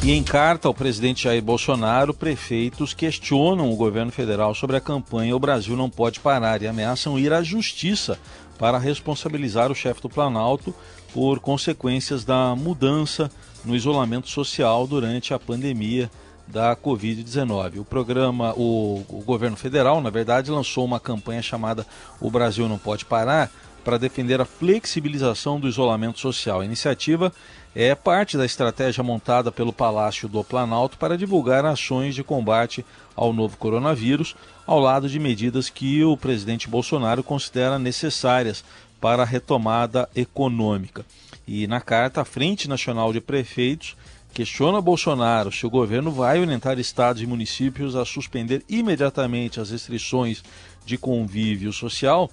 E 0.03 0.11
em 0.11 0.23
carta 0.23 0.67
ao 0.67 0.73
presidente 0.73 1.25
Jair 1.25 1.43
Bolsonaro, 1.43 2.11
prefeitos 2.11 2.91
questionam 2.91 3.71
o 3.71 3.75
governo 3.75 4.11
federal 4.11 4.55
sobre 4.55 4.75
a 4.75 4.81
campanha 4.81 5.35
O 5.35 5.39
Brasil 5.39 5.77
Não 5.77 5.91
Pode 5.91 6.19
Parar 6.19 6.59
e 6.63 6.67
ameaçam 6.67 7.19
ir 7.19 7.31
à 7.31 7.43
justiça 7.43 8.17
para 8.57 8.79
responsabilizar 8.79 9.71
o 9.71 9.75
chefe 9.75 10.01
do 10.01 10.09
Planalto 10.09 10.73
por 11.13 11.39
consequências 11.39 12.25
da 12.25 12.55
mudança 12.55 13.29
no 13.63 13.75
isolamento 13.75 14.27
social 14.27 14.87
durante 14.87 15.35
a 15.35 15.39
pandemia 15.39 16.09
da 16.47 16.75
Covid-19. 16.75 17.79
O 17.79 17.85
programa, 17.85 18.55
o, 18.57 19.05
o 19.07 19.21
governo 19.23 19.55
federal, 19.55 20.01
na 20.01 20.09
verdade, 20.09 20.49
lançou 20.49 20.83
uma 20.83 20.99
campanha 20.99 21.43
chamada 21.43 21.85
O 22.19 22.31
Brasil 22.31 22.67
Não 22.67 22.79
Pode 22.79 23.05
Parar 23.05 23.51
para 23.83 23.97
defender 23.97 24.39
a 24.39 24.45
flexibilização 24.45 25.59
do 25.59 25.67
isolamento 25.67 26.19
social. 26.19 26.61
A 26.61 26.65
iniciativa 26.65 27.31
é 27.75 27.95
parte 27.95 28.37
da 28.37 28.45
estratégia 28.45 29.03
montada 29.03 29.51
pelo 29.51 29.71
Palácio 29.71 30.27
do 30.27 30.43
Planalto 30.43 30.97
para 30.97 31.17
divulgar 31.17 31.65
ações 31.65 32.15
de 32.15 32.23
combate 32.23 32.85
ao 33.15 33.31
novo 33.31 33.57
coronavírus, 33.57 34.35
ao 34.67 34.79
lado 34.79 35.07
de 35.07 35.19
medidas 35.19 35.69
que 35.69 36.03
o 36.03 36.17
presidente 36.17 36.67
Bolsonaro 36.67 37.23
considera 37.23 37.79
necessárias 37.79 38.63
para 38.99 39.23
a 39.23 39.25
retomada 39.25 40.07
econômica. 40.15 41.05
E 41.47 41.65
na 41.65 41.81
carta, 41.81 42.21
a 42.21 42.25
Frente 42.25 42.69
Nacional 42.69 43.11
de 43.11 43.19
Prefeitos 43.19 43.95
questiona 44.33 44.79
Bolsonaro 44.79 45.51
se 45.51 45.65
o 45.65 45.69
governo 45.69 46.11
vai 46.11 46.39
orientar 46.39 46.79
estados 46.79 47.21
e 47.21 47.25
municípios 47.25 47.95
a 47.95 48.05
suspender 48.05 48.63
imediatamente 48.69 49.59
as 49.59 49.71
restrições 49.71 50.43
de 50.85 50.97
convívio 50.97 51.73
social 51.73 52.29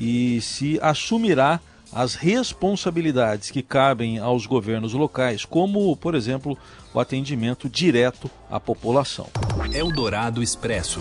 e 0.00 0.40
se 0.40 0.78
assumirá 0.80 1.60
as 1.92 2.14
responsabilidades 2.14 3.50
que 3.50 3.62
cabem 3.62 4.18
aos 4.18 4.46
governos 4.46 4.94
locais, 4.94 5.44
como, 5.44 5.94
por 5.96 6.14
exemplo, 6.14 6.56
o 6.94 6.98
atendimento 7.00 7.68
direto 7.68 8.30
à 8.50 8.58
população. 8.58 9.28
Eldorado 9.74 10.42
Expresso. 10.42 11.00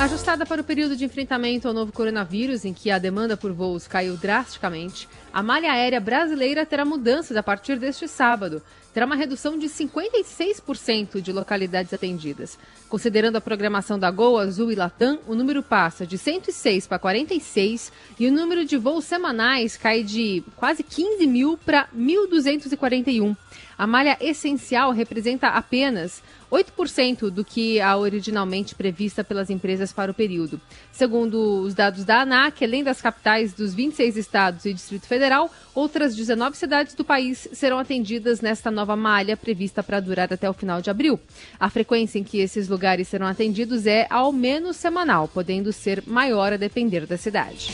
Ajustada 0.00 0.46
para 0.46 0.60
o 0.60 0.64
período 0.64 0.94
de 0.94 1.04
enfrentamento 1.04 1.66
ao 1.66 1.74
novo 1.74 1.90
coronavírus, 1.90 2.64
em 2.64 2.72
que 2.72 2.88
a 2.88 3.00
demanda 3.00 3.36
por 3.36 3.52
voos 3.52 3.88
caiu 3.88 4.16
drasticamente, 4.16 5.08
a 5.32 5.42
malha 5.42 5.72
aérea 5.72 5.98
brasileira 5.98 6.64
terá 6.64 6.84
mudanças 6.84 7.36
a 7.36 7.42
partir 7.42 7.80
deste 7.80 8.06
sábado. 8.06 8.62
Terá 8.94 9.04
uma 9.04 9.16
redução 9.16 9.58
de 9.58 9.66
56% 9.66 11.20
de 11.20 11.32
localidades 11.32 11.92
atendidas. 11.92 12.56
Considerando 12.88 13.36
a 13.36 13.40
programação 13.40 13.98
da 13.98 14.08
Gol, 14.08 14.38
Azul 14.38 14.70
e 14.70 14.76
Latam, 14.76 15.18
o 15.26 15.34
número 15.34 15.64
passa 15.64 16.06
de 16.06 16.16
106 16.16 16.86
para 16.86 17.00
46 17.00 17.92
e 18.20 18.28
o 18.28 18.32
número 18.32 18.64
de 18.64 18.76
voos 18.76 19.04
semanais 19.04 19.76
cai 19.76 20.04
de 20.04 20.44
quase 20.54 20.84
15 20.84 21.26
mil 21.26 21.58
para 21.58 21.88
1.241. 21.88 23.36
A 23.78 23.86
malha 23.86 24.18
essencial 24.20 24.90
representa 24.90 25.46
apenas 25.50 26.20
8% 26.50 27.30
do 27.30 27.44
que 27.44 27.80
a 27.80 27.96
originalmente 27.96 28.74
prevista 28.74 29.22
pelas 29.22 29.50
empresas 29.50 29.92
para 29.92 30.10
o 30.10 30.14
período. 30.14 30.60
Segundo 30.90 31.60
os 31.62 31.74
dados 31.74 32.04
da 32.04 32.22
ANAC, 32.22 32.64
além 32.64 32.82
das 32.82 33.00
capitais 33.00 33.52
dos 33.52 33.74
26 33.74 34.16
estados 34.16 34.64
e 34.64 34.74
Distrito 34.74 35.06
Federal, 35.06 35.48
outras 35.76 36.16
19 36.16 36.56
cidades 36.56 36.94
do 36.94 37.04
país 37.04 37.46
serão 37.52 37.78
atendidas 37.78 38.40
nesta 38.40 38.68
nova 38.68 38.96
malha 38.96 39.36
prevista 39.36 39.80
para 39.80 40.00
durar 40.00 40.32
até 40.32 40.50
o 40.50 40.54
final 40.54 40.82
de 40.82 40.90
abril. 40.90 41.20
A 41.60 41.70
frequência 41.70 42.18
em 42.18 42.24
que 42.24 42.38
esses 42.38 42.68
lugares 42.68 43.06
serão 43.06 43.28
atendidos 43.28 43.86
é 43.86 44.08
ao 44.10 44.32
menos 44.32 44.76
semanal, 44.76 45.28
podendo 45.28 45.72
ser 45.72 46.02
maior 46.04 46.52
a 46.52 46.56
depender 46.56 47.06
da 47.06 47.16
cidade. 47.16 47.72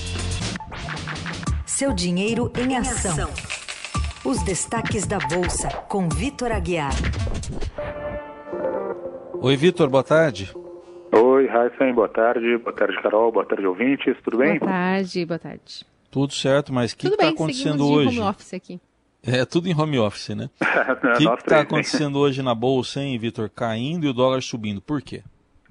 Seu 1.64 1.94
dinheiro 1.94 2.52
em 2.58 2.76
ação. 2.76 3.63
Os 4.25 4.43
destaques 4.43 5.07
da 5.07 5.19
Bolsa, 5.19 5.69
com 5.87 6.09
Vitor 6.09 6.50
Aguiar. 6.50 6.93
Oi, 9.35 9.54
Vitor, 9.54 9.90
boa 9.90 10.02
tarde. 10.02 10.50
Oi, 11.12 11.47
Raíssen, 11.47 11.93
boa 11.93 12.09
tarde. 12.09 12.57
Boa 12.57 12.75
tarde, 12.75 12.97
Carol. 13.02 13.31
Boa 13.31 13.45
tarde, 13.45 13.66
ouvintes. 13.66 14.16
Tudo 14.25 14.38
bem? 14.38 14.59
Boa 14.59 14.71
tarde, 14.71 15.26
boa 15.26 15.38
tarde. 15.38 15.85
Tudo 16.11 16.33
certo, 16.33 16.73
mas 16.73 16.93
o 16.93 16.97
que 16.97 17.09
está 17.09 17.28
acontecendo 17.28 17.87
hoje? 17.87 18.19
home 18.19 18.31
office 18.31 18.54
aqui. 18.54 18.81
É 19.23 19.45
tudo 19.45 19.69
em 19.69 19.78
home 19.78 19.99
office, 19.99 20.31
né? 20.31 20.49
O 20.59 21.16
que 21.19 21.25
está 21.25 21.61
acontecendo 21.61 22.19
hoje 22.19 22.43
na 22.43 22.54
Bolsa, 22.54 23.00
hein, 23.00 23.19
Vitor? 23.19 23.50
Caindo 23.50 24.07
e 24.07 24.09
o 24.09 24.14
dólar 24.14 24.43
subindo. 24.43 24.81
Por 24.81 25.02
quê? 25.02 25.23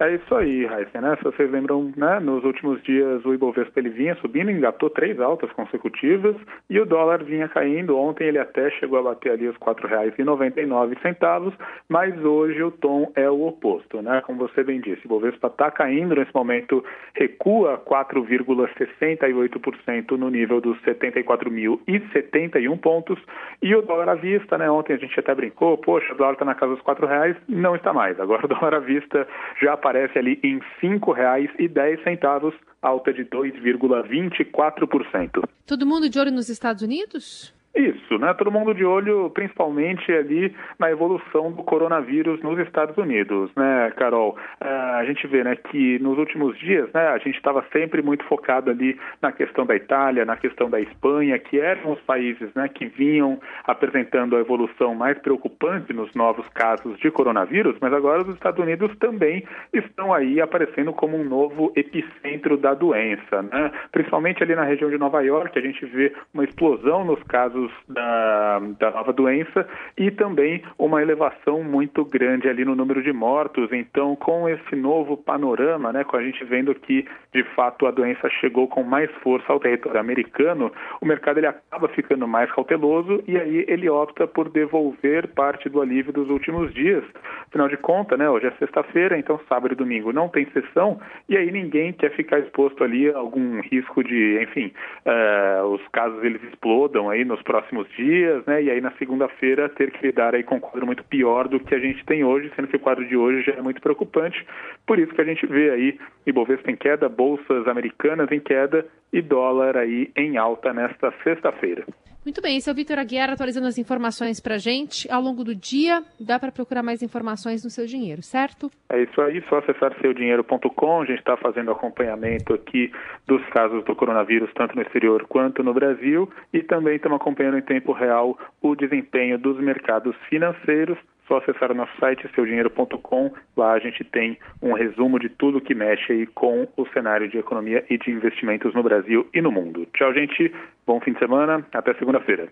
É 0.04 0.16
isso 0.16 0.36
aí, 0.36 0.66
Heisen, 0.66 1.02
né? 1.02 1.16
Se 1.16 1.24
vocês 1.24 1.50
lembram, 1.50 1.94
né, 1.96 2.20
nos 2.20 2.44
últimos 2.44 2.84
dias 2.84 3.24
o 3.24 3.34
Ibovespa 3.34 3.80
ele 3.80 3.88
vinha 3.88 4.14
subindo, 4.16 4.52
engatou 4.52 4.90
três 4.90 5.18
altas 5.18 5.50
consecutivas 5.54 6.36
e 6.70 6.78
o 6.78 6.86
dólar 6.86 7.24
vinha 7.24 7.48
caindo. 7.48 7.98
Ontem 7.98 8.28
ele 8.28 8.38
até 8.38 8.70
chegou 8.72 9.00
a 9.00 9.04
bater 9.04 9.32
ali 9.32 9.48
os 9.48 9.56
R$ 9.56 9.62
4,99, 9.62 11.54
mas 11.88 12.22
hoje 12.22 12.62
o 12.62 12.70
tom 12.70 13.14
é 13.16 13.30
o 13.30 13.48
oposto, 13.48 14.02
né? 14.02 14.22
Como 14.26 14.40
você 14.40 14.62
bem 14.62 14.82
disse, 14.82 15.06
o 15.06 15.08
Ibovespa 15.08 15.48
está 15.48 15.72
caindo 15.72 16.16
nesse 16.16 16.36
momento, 16.36 16.84
recua 17.16 17.82
4,68% 17.88 20.18
no 20.18 20.30
nível 20.30 20.60
dos 20.60 20.78
74.071 20.82 22.78
pontos 22.78 23.18
e 23.62 23.74
o 23.74 23.82
dólar 23.82 24.10
à 24.10 24.16
vista, 24.16 24.58
né? 24.58 24.70
Ontem 24.70 24.96
a 24.96 24.98
gente 24.98 25.18
até 25.18 25.34
brincou, 25.34 25.78
poxa, 25.78 26.14
o 26.14 26.18
dólar 26.18 26.34
está 26.34 26.44
na 26.44 26.56
casa 26.56 26.76
dos 26.76 26.84
R$ 26.86 26.94
reais, 27.08 27.38
não 27.48 27.78
está 27.78 27.94
mais. 27.94 28.20
Agora 28.20 28.46
o 28.46 28.50
dólar 28.50 28.74
à 28.74 28.80
vista 28.80 29.26
já 29.62 29.72
aparece 29.72 29.93
ali 30.16 30.40
em 30.44 30.60
R$ 30.60 30.66
5,10, 30.82 32.54
alta 32.82 33.14
de 33.14 33.26
2,24%. 33.26 35.44
Todo 35.66 35.86
mundo 35.86 36.10
de 36.10 36.18
olho 36.20 36.32
nos 36.32 36.50
Estados 36.50 36.82
Unidos? 36.82 37.54
Isso, 37.76 38.20
né? 38.20 38.32
Todo 38.36 38.52
mundo 38.52 38.72
de 38.72 38.86
olho, 38.86 39.32
principalmente 39.32 40.12
ali 40.12 40.56
na 40.78 40.92
evolução 40.92 41.52
do 41.52 41.64
coronavírus 41.64 42.40
nos 42.44 42.60
Estados 42.60 42.96
Unidos, 42.98 43.50
né, 43.56 43.92
Carol? 43.98 44.38
Uh, 44.62 44.98
a 44.98 45.06
gente 45.06 45.26
vê, 45.26 45.44
né, 45.44 45.56
que 45.56 45.98
nos 45.98 46.20
últimos 46.20 46.56
dias, 46.60 46.92
né, 46.94 47.08
a 47.08 47.18
gente 47.18 47.36
estava 47.36 47.66
sempre 47.74 48.04
muito 48.04 48.24
focado 48.26 48.70
ali 48.70 48.96
na 49.20 49.32
questão 49.32 49.66
da 49.66 49.76
Itália, 49.76 50.24
na 50.24 50.38
questão 50.38 50.70
da 50.70 50.80
Espanha, 50.80 51.40
que 51.40 51.60
eram 51.60 51.94
os 51.94 52.00
países, 52.02 52.54
né, 52.54 52.70
que 52.70 52.86
vinham 52.86 53.40
apresentando 53.66 54.36
a 54.36 54.40
evolução 54.40 54.94
mais 54.94 55.18
preocupante 55.18 55.94
nos 55.94 56.14
novos 56.14 56.48
casos 56.50 56.96
de 57.00 57.10
coronavírus, 57.10 57.76
mas 57.82 57.92
agora 57.92 58.22
os 58.22 58.36
Estados 58.36 58.64
Unidos 58.64 58.96
também 59.00 59.44
estão 59.74 60.14
aí 60.14 60.40
aparecendo 60.40 60.94
como 60.94 61.18
um 61.18 61.24
novo 61.24 61.74
epicentro 61.76 62.56
da 62.56 62.76
doença, 62.76 63.42
né? 63.42 63.72
Principalmente 63.92 64.44
ali 64.44 64.54
na 64.54 64.64
região 64.64 64.92
de 64.92 64.98
Nova 65.00 65.22
York, 65.22 65.58
a 65.58 65.62
gente 65.62 65.84
vê 65.88 66.14
uma 66.34 66.44
explosão 66.44 67.04
nos 67.04 67.22
casos 67.24 67.63
casos 67.64 67.72
da, 67.88 68.60
da 68.80 68.92
nova 68.92 69.14
doença 69.14 69.68
e 69.98 70.12
também 70.12 70.64
uma 70.78 71.02
elevação 71.02 71.64
muito 71.64 72.04
grande 72.06 72.48
ali 72.48 72.66
no 72.66 72.76
número 72.76 73.02
de 73.02 73.14
mortos. 73.14 73.72
Então, 73.72 74.16
com 74.16 74.50
esse 74.50 74.76
novo 74.76 75.18
panorama, 75.18 75.92
né, 75.92 76.04
com 76.04 76.18
a 76.18 76.24
gente 76.24 76.44
vendo 76.44 76.74
que 76.76 77.06
de 77.34 77.44
fato 77.56 77.86
a 77.86 77.92
doença 77.92 78.30
chegou 78.30 78.68
com 78.68 78.84
mais 78.84 79.10
força 79.22 79.52
ao 79.52 79.60
território 79.60 80.00
americano, 80.00 80.72
o 81.02 81.06
mercado 81.06 81.38
ele 81.40 81.48
acaba 81.48 81.88
ficando 81.90 82.28
mais 82.28 82.52
cauteloso 82.52 83.24
e 83.28 83.38
aí 83.38 83.66
ele 83.68 83.90
opta 83.90 84.28
por 84.28 84.50
devolver 84.50 85.28
parte 85.30 85.70
do 85.70 85.82
alívio 85.82 86.14
dos 86.14 86.30
últimos 86.30 86.74
dias. 86.74 87.04
Afinal 87.48 87.68
de 87.68 87.78
contas, 87.78 88.18
né, 88.18 88.30
hoje 88.30 88.48
é 88.48 88.52
sexta-feira, 88.52 89.18
então 89.18 89.40
sábado 89.48 89.74
e 89.74 89.76
domingo 89.76 90.12
não 90.12 90.30
tem 90.30 90.46
sessão 90.52 91.00
e 91.30 91.38
aí 91.38 91.52
ninguém 91.52 91.94
quer 91.94 92.12
ficar 92.12 92.40
exposto 92.40 92.84
ali 92.84 93.10
a 93.10 93.18
algum 93.18 93.62
risco 93.62 94.04
de, 94.04 94.42
enfim, 94.42 94.72
uh, 95.06 95.66
os 95.68 95.82
casos 95.90 96.24
eles 96.24 96.42
explodam 96.44 97.10
aí 97.10 97.24
nos 97.24 97.42
próximos 97.54 97.88
dias, 97.96 98.44
né? 98.48 98.64
E 98.64 98.72
aí 98.72 98.82
na 98.82 98.90
segunda-feira 98.94 99.70
ter 99.70 99.92
que 99.92 100.08
lidar 100.08 100.34
aí 100.34 100.42
com 100.42 100.56
um 100.56 100.60
quadro 100.60 100.88
muito 100.88 101.04
pior 101.04 101.48
do 101.48 101.60
que 101.60 101.76
a 101.76 101.78
gente 101.78 102.04
tem 102.04 102.24
hoje, 102.24 102.52
sendo 102.56 102.68
que 102.68 102.78
o 102.78 102.80
quadro 102.80 103.08
de 103.08 103.16
hoje 103.16 103.44
já 103.44 103.54
é 103.54 103.62
muito 103.62 103.80
preocupante. 103.80 104.44
Por 104.88 104.98
isso 104.98 105.14
que 105.14 105.22
a 105.22 105.24
gente 105.24 105.46
vê 105.46 105.70
aí 105.70 106.00
Ibovespa 106.26 106.72
em 106.72 106.76
queda, 106.76 107.08
bolsas 107.08 107.68
americanas 107.68 108.32
em 108.32 108.40
queda 108.40 108.88
e 109.12 109.22
dólar 109.22 109.78
aí 109.78 110.12
em 110.16 110.36
alta 110.36 110.74
nesta 110.74 111.14
sexta-feira. 111.24 111.86
Muito 112.26 112.42
bem, 112.42 112.56
esse 112.56 112.70
é 112.70 112.72
o 112.72 112.76
Vitor 112.76 112.98
Aguiar 113.00 113.30
atualizando 113.30 113.68
as 113.68 113.78
informações 113.78 114.40
para 114.40 114.58
gente. 114.58 115.12
Ao 115.12 115.22
longo 115.22 115.44
do 115.44 115.54
dia, 115.54 116.02
dá 116.18 116.40
para 116.40 116.54
procurar 116.54 116.82
mais 116.82 117.04
informações 117.04 117.66
no 117.66 117.70
seu 117.70 117.86
dinheiro, 117.86 118.22
certo? 118.22 118.72
É 118.90 119.04
isso 119.04 119.20
aí, 119.20 119.44
só 119.50 119.58
acessar 119.58 119.94
seudinheiro.com. 120.00 121.02
A 121.02 121.06
gente 121.06 121.20
está 121.20 121.36
fazendo 121.36 121.72
acompanhamento 121.72 122.54
aqui 122.54 122.90
dos 123.28 123.46
casos 123.48 123.84
do 123.84 123.94
coronavírus, 123.94 124.50
tanto 124.56 124.74
no 124.74 124.82
exterior 124.82 125.26
quanto 125.28 125.62
no 125.64 125.74
Brasil, 125.74 126.32
e 126.54 126.64
também 126.64 126.96
estamos 126.96 127.18
acompanhando 127.18 127.58
em 127.58 127.62
tempo 127.62 127.92
real 127.92 128.38
o 128.62 128.74
desempenho 128.74 129.38
dos 129.38 129.60
mercados 129.60 130.16
financeiros 130.30 130.98
só 131.28 131.38
acessar 131.38 131.72
o 131.72 131.76
nosso 131.76 131.92
site 132.00 132.30
seudinheiro.com. 132.36 133.32
Lá 133.56 133.74
a 133.74 133.80
gente 133.80 134.04
tem 134.04 134.38
um 134.62 134.74
resumo 134.74 135.20
de 135.20 135.30
tudo 135.30 135.62
que 135.62 135.74
mexe 135.74 136.14
aí 136.14 136.26
com 136.28 136.68
o 136.76 136.86
cenário 136.88 137.30
de 137.30 137.38
economia 137.38 137.86
e 137.90 137.98
de 137.98 138.12
investimentos 138.12 138.74
no 138.74 138.84
Brasil 138.84 139.28
e 139.34 139.42
no 139.42 139.52
mundo. 139.52 139.88
Tchau, 139.94 140.14
gente. 140.14 140.54
Bom 140.86 141.00
fim 141.00 141.14
de 141.14 141.20
semana. 141.20 141.66
Até 141.74 141.94
segunda-feira. 141.96 142.50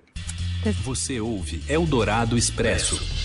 Você 0.83 1.19
ouve 1.19 1.61
Eldorado 1.67 2.37
Expresso. 2.37 3.21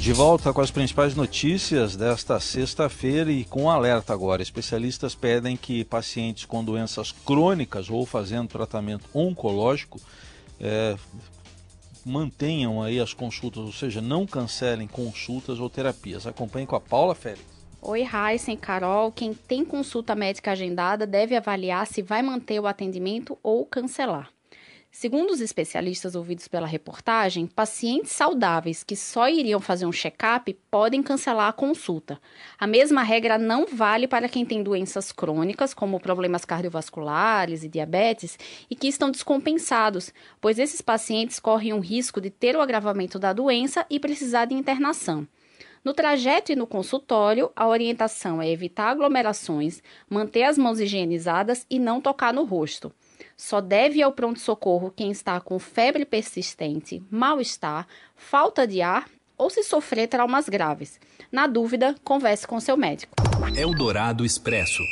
De 0.00 0.14
volta 0.14 0.50
com 0.50 0.62
as 0.62 0.70
principais 0.70 1.14
notícias 1.14 1.94
desta 1.94 2.40
sexta-feira 2.40 3.30
e 3.30 3.44
com 3.44 3.64
um 3.64 3.70
alerta 3.70 4.14
agora. 4.14 4.40
Especialistas 4.40 5.14
pedem 5.14 5.58
que 5.58 5.84
pacientes 5.84 6.46
com 6.46 6.64
doenças 6.64 7.12
crônicas 7.12 7.90
ou 7.90 8.06
fazendo 8.06 8.48
tratamento 8.48 9.04
oncológico 9.14 10.00
é, 10.58 10.96
mantenham 12.04 12.82
aí 12.82 12.98
as 12.98 13.12
consultas, 13.12 13.62
ou 13.62 13.72
seja, 13.72 14.00
não 14.00 14.26
cancelem 14.26 14.86
consultas 14.86 15.58
ou 15.58 15.68
terapias. 15.70 16.26
Acompanhe 16.26 16.66
com 16.66 16.76
a 16.76 16.80
Paula 16.80 17.14
Félix. 17.14 17.44
Oi, 17.82 18.02
Raíssen, 18.02 18.56
Carol. 18.56 19.10
Quem 19.10 19.32
tem 19.32 19.64
consulta 19.64 20.14
médica 20.14 20.52
agendada 20.52 21.06
deve 21.06 21.34
avaliar 21.34 21.86
se 21.86 22.02
vai 22.02 22.22
manter 22.22 22.60
o 22.60 22.66
atendimento 22.66 23.38
ou 23.42 23.64
cancelar. 23.64 24.30
Segundo 24.92 25.30
os 25.30 25.40
especialistas 25.40 26.16
ouvidos 26.16 26.48
pela 26.48 26.66
reportagem, 26.66 27.46
pacientes 27.46 28.10
saudáveis 28.10 28.82
que 28.82 28.96
só 28.96 29.28
iriam 29.28 29.60
fazer 29.60 29.86
um 29.86 29.92
check-up 29.92 30.52
podem 30.68 31.00
cancelar 31.00 31.48
a 31.48 31.52
consulta. 31.52 32.20
A 32.58 32.66
mesma 32.66 33.04
regra 33.04 33.38
não 33.38 33.66
vale 33.66 34.08
para 34.08 34.28
quem 34.28 34.44
tem 34.44 34.64
doenças 34.64 35.12
crônicas, 35.12 35.72
como 35.72 36.00
problemas 36.00 36.44
cardiovasculares 36.44 37.62
e 37.62 37.68
diabetes, 37.68 38.36
e 38.68 38.74
que 38.74 38.88
estão 38.88 39.12
descompensados, 39.12 40.12
pois 40.40 40.58
esses 40.58 40.80
pacientes 40.80 41.38
correm 41.38 41.72
o 41.72 41.78
risco 41.78 42.20
de 42.20 42.28
ter 42.28 42.56
o 42.56 42.60
agravamento 42.60 43.16
da 43.16 43.32
doença 43.32 43.86
e 43.88 44.00
precisar 44.00 44.46
de 44.46 44.54
internação. 44.54 45.26
No 45.84 45.94
trajeto 45.94 46.50
e 46.52 46.56
no 46.56 46.66
consultório, 46.66 47.50
a 47.54 47.66
orientação 47.66 48.42
é 48.42 48.50
evitar 48.50 48.90
aglomerações, 48.90 49.82
manter 50.10 50.42
as 50.42 50.58
mãos 50.58 50.80
higienizadas 50.80 51.64
e 51.70 51.78
não 51.78 52.00
tocar 52.00 52.34
no 52.34 52.44
rosto. 52.44 52.92
Só 53.40 53.58
deve 53.58 54.00
ir 54.00 54.02
ao 54.02 54.12
pronto-socorro 54.12 54.92
quem 54.94 55.10
está 55.10 55.40
com 55.40 55.58
febre 55.58 56.04
persistente, 56.04 57.02
mal-estar, 57.10 57.88
falta 58.14 58.66
de 58.66 58.82
ar 58.82 59.08
ou 59.34 59.48
se 59.48 59.62
sofrer 59.62 60.08
traumas 60.08 60.46
graves. 60.46 61.00
Na 61.32 61.46
dúvida, 61.46 61.94
converse 62.04 62.46
com 62.46 62.60
seu 62.60 62.76
médico. 62.76 63.14
Eldorado 63.56 64.26
Expresso. 64.26 64.82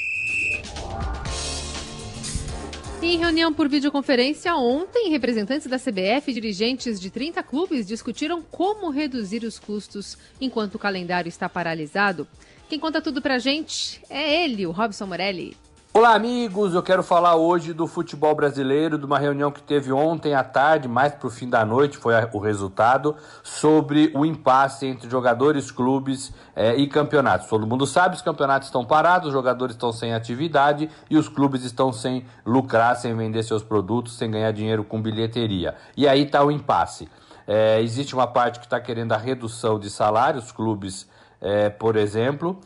Em 3.02 3.18
reunião 3.18 3.52
por 3.52 3.68
videoconferência 3.68 4.56
ontem, 4.56 5.10
representantes 5.10 5.66
da 5.66 5.78
CBF 5.78 6.30
e 6.30 6.32
dirigentes 6.32 6.98
de 6.98 7.10
30 7.10 7.42
clubes 7.42 7.86
discutiram 7.86 8.40
como 8.40 8.88
reduzir 8.88 9.44
os 9.44 9.58
custos 9.58 10.16
enquanto 10.40 10.76
o 10.76 10.78
calendário 10.78 11.28
está 11.28 11.50
paralisado. 11.50 12.26
Quem 12.66 12.80
conta 12.80 13.02
tudo 13.02 13.20
pra 13.20 13.38
gente 13.38 14.00
é 14.08 14.42
ele, 14.42 14.66
o 14.66 14.70
Robson 14.70 15.04
Morelli. 15.04 15.54
Olá, 15.90 16.14
amigos. 16.14 16.74
Eu 16.74 16.82
quero 16.82 17.02
falar 17.02 17.34
hoje 17.36 17.72
do 17.72 17.86
futebol 17.86 18.34
brasileiro, 18.34 18.98
de 18.98 19.06
uma 19.06 19.18
reunião 19.18 19.50
que 19.50 19.62
teve 19.62 19.90
ontem 19.90 20.34
à 20.34 20.44
tarde, 20.44 20.86
mais 20.86 21.14
para 21.14 21.26
o 21.26 21.30
fim 21.30 21.48
da 21.48 21.64
noite 21.64 21.96
foi 21.96 22.14
o 22.32 22.38
resultado, 22.38 23.16
sobre 23.42 24.12
o 24.14 24.24
impasse 24.24 24.86
entre 24.86 25.08
jogadores, 25.08 25.70
clubes 25.70 26.30
eh, 26.54 26.76
e 26.76 26.86
campeonatos. 26.86 27.48
Todo 27.48 27.66
mundo 27.66 27.86
sabe, 27.86 28.14
os 28.14 28.22
campeonatos 28.22 28.68
estão 28.68 28.84
parados, 28.84 29.28
os 29.28 29.32
jogadores 29.32 29.74
estão 29.74 29.90
sem 29.90 30.12
atividade 30.12 30.90
e 31.08 31.16
os 31.16 31.26
clubes 31.26 31.64
estão 31.64 31.90
sem 31.90 32.24
lucrar, 32.44 32.94
sem 32.94 33.16
vender 33.16 33.42
seus 33.42 33.62
produtos, 33.62 34.16
sem 34.18 34.30
ganhar 34.30 34.52
dinheiro 34.52 34.84
com 34.84 35.00
bilheteria. 35.00 35.74
E 35.96 36.06
aí 36.06 36.24
está 36.24 36.44
o 36.44 36.50
impasse. 36.50 37.08
Eh, 37.46 37.80
existe 37.80 38.14
uma 38.14 38.26
parte 38.26 38.60
que 38.60 38.66
está 38.66 38.78
querendo 38.78 39.12
a 39.12 39.16
redução 39.16 39.78
de 39.78 39.88
salários, 39.88 40.52
clubes, 40.52 41.08
eh, 41.40 41.70
por 41.70 41.96
exemplo, 41.96 42.58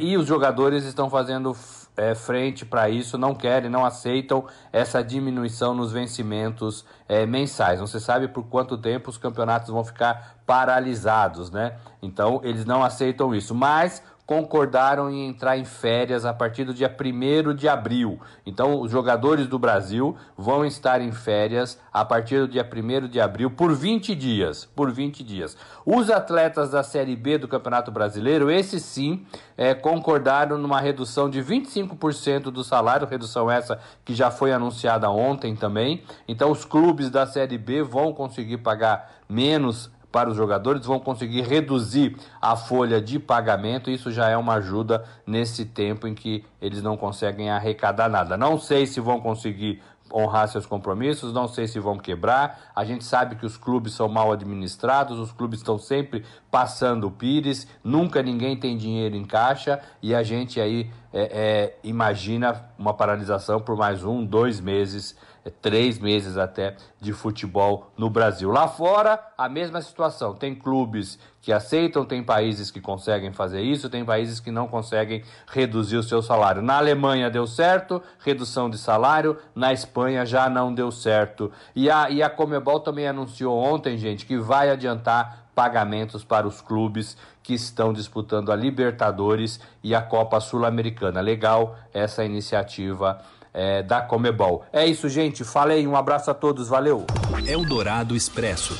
e 0.00 0.16
os 0.16 0.26
jogadores 0.26 0.84
estão 0.84 1.08
fazendo 1.08 1.54
é, 1.96 2.14
frente 2.14 2.64
para 2.64 2.90
isso, 2.90 3.16
não 3.16 3.34
querem, 3.34 3.70
não 3.70 3.84
aceitam 3.84 4.44
essa 4.72 5.02
diminuição 5.02 5.74
nos 5.74 5.92
vencimentos 5.92 6.84
é, 7.08 7.24
mensais. 7.24 7.80
Não 7.80 7.86
se 7.86 8.00
sabe 8.00 8.28
por 8.28 8.44
quanto 8.44 8.76
tempo 8.76 9.08
os 9.08 9.16
campeonatos 9.16 9.70
vão 9.70 9.82
ficar 9.82 10.36
paralisados, 10.44 11.50
né? 11.50 11.76
Então 12.02 12.40
eles 12.44 12.64
não 12.64 12.84
aceitam 12.84 13.34
isso. 13.34 13.54
Mas 13.54 14.02
concordaram 14.26 15.08
em 15.08 15.28
entrar 15.28 15.56
em 15.56 15.64
férias 15.64 16.24
a 16.24 16.34
partir 16.34 16.64
do 16.64 16.74
dia 16.74 16.92
1 16.92 17.54
de 17.54 17.68
abril. 17.68 18.18
Então, 18.44 18.80
os 18.80 18.90
jogadores 18.90 19.46
do 19.46 19.58
Brasil 19.58 20.16
vão 20.36 20.64
estar 20.64 21.00
em 21.00 21.12
férias 21.12 21.80
a 21.92 22.04
partir 22.04 22.40
do 22.40 22.48
dia 22.48 22.68
1 22.68 23.08
de 23.08 23.20
abril 23.20 23.50
por 23.52 23.72
20 23.72 24.16
dias. 24.16 24.64
Por 24.64 24.90
20 24.90 25.22
dias. 25.22 25.56
Os 25.84 26.10
atletas 26.10 26.70
da 26.70 26.82
Série 26.82 27.14
B 27.14 27.38
do 27.38 27.46
Campeonato 27.46 27.92
Brasileiro, 27.92 28.50
esses 28.50 28.82
sim, 28.82 29.24
é, 29.56 29.72
concordaram 29.74 30.58
numa 30.58 30.80
redução 30.80 31.30
de 31.30 31.40
25% 31.40 32.50
do 32.50 32.64
salário, 32.64 33.06
redução 33.06 33.48
essa 33.48 33.78
que 34.04 34.12
já 34.12 34.32
foi 34.32 34.52
anunciada 34.52 35.08
ontem 35.08 35.54
também. 35.54 36.02
Então, 36.26 36.50
os 36.50 36.64
clubes 36.64 37.10
da 37.10 37.26
Série 37.26 37.56
B 37.56 37.84
vão 37.84 38.12
conseguir 38.12 38.58
pagar 38.58 39.14
menos 39.28 39.90
para 40.16 40.30
os 40.30 40.36
jogadores, 40.38 40.86
vão 40.86 40.98
conseguir 40.98 41.42
reduzir 41.42 42.16
a 42.40 42.56
folha 42.56 43.02
de 43.02 43.18
pagamento. 43.18 43.90
Isso 43.90 44.10
já 44.10 44.30
é 44.30 44.36
uma 44.36 44.54
ajuda 44.54 45.04
nesse 45.26 45.66
tempo 45.66 46.06
em 46.06 46.14
que 46.14 46.42
eles 46.58 46.82
não 46.82 46.96
conseguem 46.96 47.50
arrecadar 47.50 48.08
nada. 48.08 48.34
Não 48.34 48.58
sei 48.58 48.86
se 48.86 48.98
vão 48.98 49.20
conseguir 49.20 49.82
honrar 50.10 50.48
seus 50.48 50.64
compromissos, 50.64 51.34
não 51.34 51.46
sei 51.46 51.66
se 51.68 51.78
vão 51.78 51.98
quebrar. 51.98 52.70
A 52.74 52.82
gente 52.82 53.04
sabe 53.04 53.36
que 53.36 53.44
os 53.44 53.58
clubes 53.58 53.92
são 53.92 54.08
mal 54.08 54.32
administrados, 54.32 55.18
os 55.18 55.32
clubes 55.32 55.58
estão 55.58 55.78
sempre 55.78 56.24
passando 56.50 57.08
o 57.08 57.10
pires, 57.10 57.68
nunca 57.84 58.22
ninguém 58.22 58.56
tem 58.56 58.74
dinheiro 58.74 59.16
em 59.16 59.24
caixa 59.26 59.82
e 60.00 60.14
a 60.14 60.22
gente 60.22 60.58
aí 60.58 60.90
é, 61.12 61.24
é, 61.24 61.78
imagina 61.84 62.64
uma 62.78 62.94
paralisação 62.94 63.60
por 63.60 63.76
mais 63.76 64.02
um, 64.02 64.24
dois 64.24 64.60
meses 64.60 65.14
três 65.50 65.98
meses 65.98 66.36
até 66.36 66.76
de 67.00 67.12
futebol 67.12 67.92
no 67.96 68.10
Brasil. 68.10 68.50
Lá 68.50 68.68
fora, 68.68 69.20
a 69.36 69.48
mesma 69.48 69.80
situação. 69.80 70.34
Tem 70.34 70.54
clubes 70.54 71.18
que 71.40 71.52
aceitam, 71.52 72.04
tem 72.04 72.22
países 72.22 72.70
que 72.70 72.80
conseguem 72.80 73.32
fazer 73.32 73.62
isso, 73.62 73.88
tem 73.88 74.04
países 74.04 74.40
que 74.40 74.50
não 74.50 74.66
conseguem 74.66 75.22
reduzir 75.46 75.96
o 75.96 76.02
seu 76.02 76.20
salário. 76.20 76.60
Na 76.60 76.78
Alemanha 76.78 77.30
deu 77.30 77.46
certo, 77.46 78.02
redução 78.18 78.68
de 78.68 78.78
salário, 78.78 79.38
na 79.54 79.72
Espanha 79.72 80.26
já 80.26 80.48
não 80.48 80.74
deu 80.74 80.90
certo. 80.90 81.52
E 81.74 81.88
a, 81.88 82.10
e 82.10 82.22
a 82.22 82.28
Comebol 82.28 82.80
também 82.80 83.06
anunciou 83.06 83.56
ontem, 83.56 83.96
gente, 83.96 84.26
que 84.26 84.36
vai 84.36 84.70
adiantar 84.70 85.46
pagamentos 85.54 86.22
para 86.22 86.46
os 86.46 86.60
clubes 86.60 87.16
que 87.42 87.54
estão 87.54 87.92
disputando 87.92 88.52
a 88.52 88.56
Libertadores 88.56 89.58
e 89.82 89.94
a 89.94 90.02
Copa 90.02 90.38
Sul-Americana. 90.38 91.20
Legal 91.20 91.76
essa 91.94 92.24
iniciativa 92.24 93.22
é, 93.56 93.82
da 93.82 94.02
Comebol. 94.02 94.64
É 94.70 94.86
isso, 94.86 95.08
gente. 95.08 95.42
Falei, 95.42 95.86
um 95.86 95.96
abraço 95.96 96.30
a 96.30 96.34
todos, 96.34 96.68
valeu. 96.68 97.06
Eldorado 97.46 98.14
Expresso. 98.14 98.76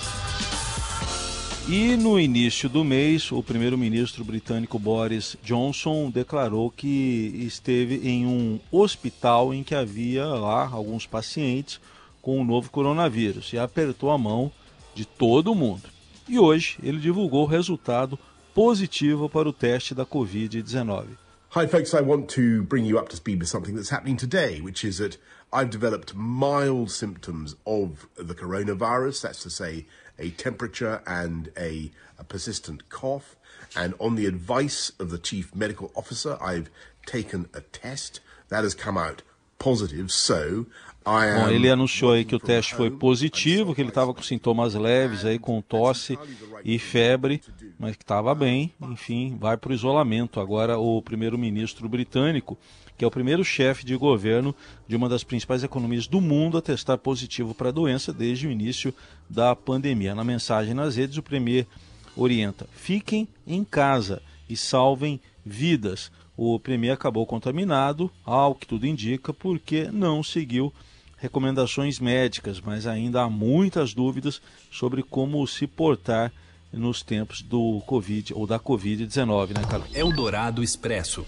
E 1.66 1.96
no 1.96 2.20
início 2.20 2.68
do 2.68 2.84
mês, 2.84 3.32
o 3.32 3.42
primeiro-ministro 3.42 4.22
britânico 4.24 4.78
Boris 4.78 5.36
Johnson 5.42 6.10
declarou 6.10 6.70
que 6.70 7.32
esteve 7.44 8.08
em 8.08 8.24
um 8.24 8.60
hospital 8.70 9.52
em 9.52 9.64
que 9.64 9.74
havia 9.74 10.26
lá 10.26 10.68
alguns 10.68 11.06
pacientes 11.06 11.80
com 12.22 12.40
o 12.40 12.44
novo 12.44 12.70
coronavírus 12.70 13.52
e 13.52 13.58
apertou 13.58 14.12
a 14.12 14.18
mão 14.18 14.52
de 14.94 15.04
todo 15.04 15.54
mundo. 15.56 15.88
E 16.28 16.38
hoje 16.38 16.78
ele 16.82 16.98
divulgou 16.98 17.44
o 17.44 17.48
resultado 17.48 18.16
positivo 18.54 19.28
para 19.28 19.48
o 19.48 19.52
teste 19.52 19.94
da 19.94 20.06
Covid-19. 20.06 21.25
Hi, 21.56 21.66
folks. 21.66 21.94
I 21.94 22.02
want 22.02 22.28
to 22.32 22.64
bring 22.64 22.84
you 22.84 22.98
up 22.98 23.08
to 23.08 23.16
speed 23.16 23.38
with 23.38 23.48
something 23.48 23.76
that's 23.76 23.88
happening 23.88 24.18
today, 24.18 24.60
which 24.60 24.84
is 24.84 24.98
that 24.98 25.16
I've 25.50 25.70
developed 25.70 26.14
mild 26.14 26.90
symptoms 26.90 27.56
of 27.66 28.08
the 28.14 28.34
coronavirus. 28.34 29.22
That's 29.22 29.42
to 29.44 29.48
say, 29.48 29.86
a 30.18 30.28
temperature 30.32 31.00
and 31.06 31.50
a, 31.56 31.92
a 32.18 32.24
persistent 32.24 32.90
cough. 32.90 33.36
And 33.74 33.94
on 33.98 34.16
the 34.16 34.26
advice 34.26 34.92
of 35.00 35.08
the 35.08 35.16
chief 35.16 35.54
medical 35.54 35.92
officer, 35.96 36.36
I've 36.42 36.68
taken 37.06 37.48
a 37.54 37.62
test 37.62 38.20
that 38.50 38.62
has 38.62 38.74
come 38.74 38.98
out 38.98 39.22
positive. 39.58 40.12
So 40.12 40.66
Bom, 41.06 41.48
ele 41.48 41.70
anunciou 41.70 42.10
aí 42.10 42.24
que 42.24 42.34
o 42.34 42.38
teste 42.40 42.74
foi 42.74 42.90
positivo, 42.90 43.72
que 43.72 43.80
ele 43.80 43.90
estava 43.90 44.12
com 44.12 44.20
sintomas 44.20 44.74
leves 44.74 45.24
aí, 45.24 45.38
com 45.38 45.62
tosse 45.62 46.18
e 46.64 46.80
febre, 46.80 47.40
mas 47.78 47.94
que 47.94 48.02
estava 48.02 48.34
bem. 48.34 48.72
Enfim, 48.82 49.36
vai 49.38 49.56
para 49.56 49.70
o 49.70 49.74
isolamento. 49.74 50.40
Agora 50.40 50.76
o 50.78 51.00
primeiro-ministro 51.00 51.88
britânico, 51.88 52.58
que 52.98 53.04
é 53.04 53.06
o 53.06 53.10
primeiro 53.10 53.44
chefe 53.44 53.86
de 53.86 53.94
governo 53.94 54.52
de 54.88 54.96
uma 54.96 55.08
das 55.08 55.22
principais 55.22 55.62
economias 55.62 56.08
do 56.08 56.20
mundo 56.20 56.58
a 56.58 56.62
testar 56.62 56.98
positivo 56.98 57.54
para 57.54 57.68
a 57.68 57.72
doença 57.72 58.12
desde 58.12 58.48
o 58.48 58.50
início 58.50 58.92
da 59.30 59.54
pandemia. 59.54 60.12
Na 60.12 60.24
mensagem 60.24 60.74
nas 60.74 60.96
redes, 60.96 61.18
o 61.18 61.22
premier 61.22 61.68
orienta: 62.16 62.66
fiquem 62.72 63.28
em 63.46 63.62
casa 63.62 64.20
e 64.48 64.56
salvem 64.56 65.20
vidas. 65.44 66.10
O 66.36 66.58
premier 66.58 66.94
acabou 66.94 67.24
contaminado, 67.24 68.10
ao 68.24 68.56
que 68.56 68.66
tudo 68.66 68.86
indica, 68.86 69.32
porque 69.32 69.88
não 69.92 70.22
seguiu 70.22 70.72
recomendações 71.16 71.98
médicas, 71.98 72.60
mas 72.60 72.86
ainda 72.86 73.22
há 73.22 73.30
muitas 73.30 73.94
dúvidas 73.94 74.40
sobre 74.70 75.02
como 75.02 75.44
se 75.46 75.66
portar 75.66 76.30
nos 76.72 77.02
tempos 77.02 77.42
do 77.42 77.80
Covid 77.86 78.34
ou 78.34 78.46
da 78.46 78.60
Covid-19, 78.60 79.54
né, 79.54 79.62
Carlos? 79.68 79.94
Eldorado 79.94 80.62
Expresso. 80.62 81.26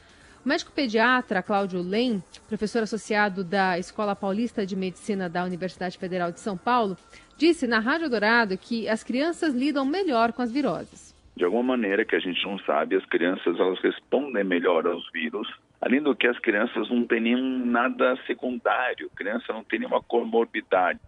O 0.43 0.49
médico 0.49 0.71
pediatra 0.71 1.43
Cláudio 1.43 1.81
Lem, 1.81 2.21
professor 2.47 2.81
associado 2.81 3.43
da 3.43 3.77
Escola 3.77 4.15
Paulista 4.15 4.65
de 4.65 4.75
Medicina 4.75 5.29
da 5.29 5.43
Universidade 5.43 5.97
Federal 5.97 6.31
de 6.31 6.39
São 6.39 6.57
Paulo, 6.57 6.97
disse 7.41 7.65
na 7.65 7.79
Rádio 7.79 8.07
Dourado 8.07 8.55
que 8.55 8.87
as 8.87 9.03
crianças 9.03 9.55
lidam 9.55 9.83
melhor 9.83 10.31
com 10.31 10.43
as 10.43 10.51
viroses. 10.51 11.11
De 11.35 11.43
alguma 11.43 11.63
maneira 11.63 12.05
que 12.05 12.15
a 12.15 12.19
gente 12.19 12.39
não 12.45 12.59
sabe, 12.59 12.95
as 12.95 13.05
crianças 13.05 13.59
elas 13.59 13.79
respondem 13.81 14.43
melhor 14.43 14.85
aos 14.85 15.11
vírus. 15.11 15.47
Além 15.81 16.03
do 16.03 16.15
que 16.15 16.27
as 16.27 16.37
crianças 16.37 16.87
não 16.91 17.03
têm 17.03 17.19
nenhum 17.19 17.65
nada 17.65 18.15
secundário, 18.27 19.09
a 19.11 19.17
criança 19.17 19.51
não 19.51 19.63
tem 19.63 19.79
nenhuma 19.79 20.03
comorbidade. 20.03 20.99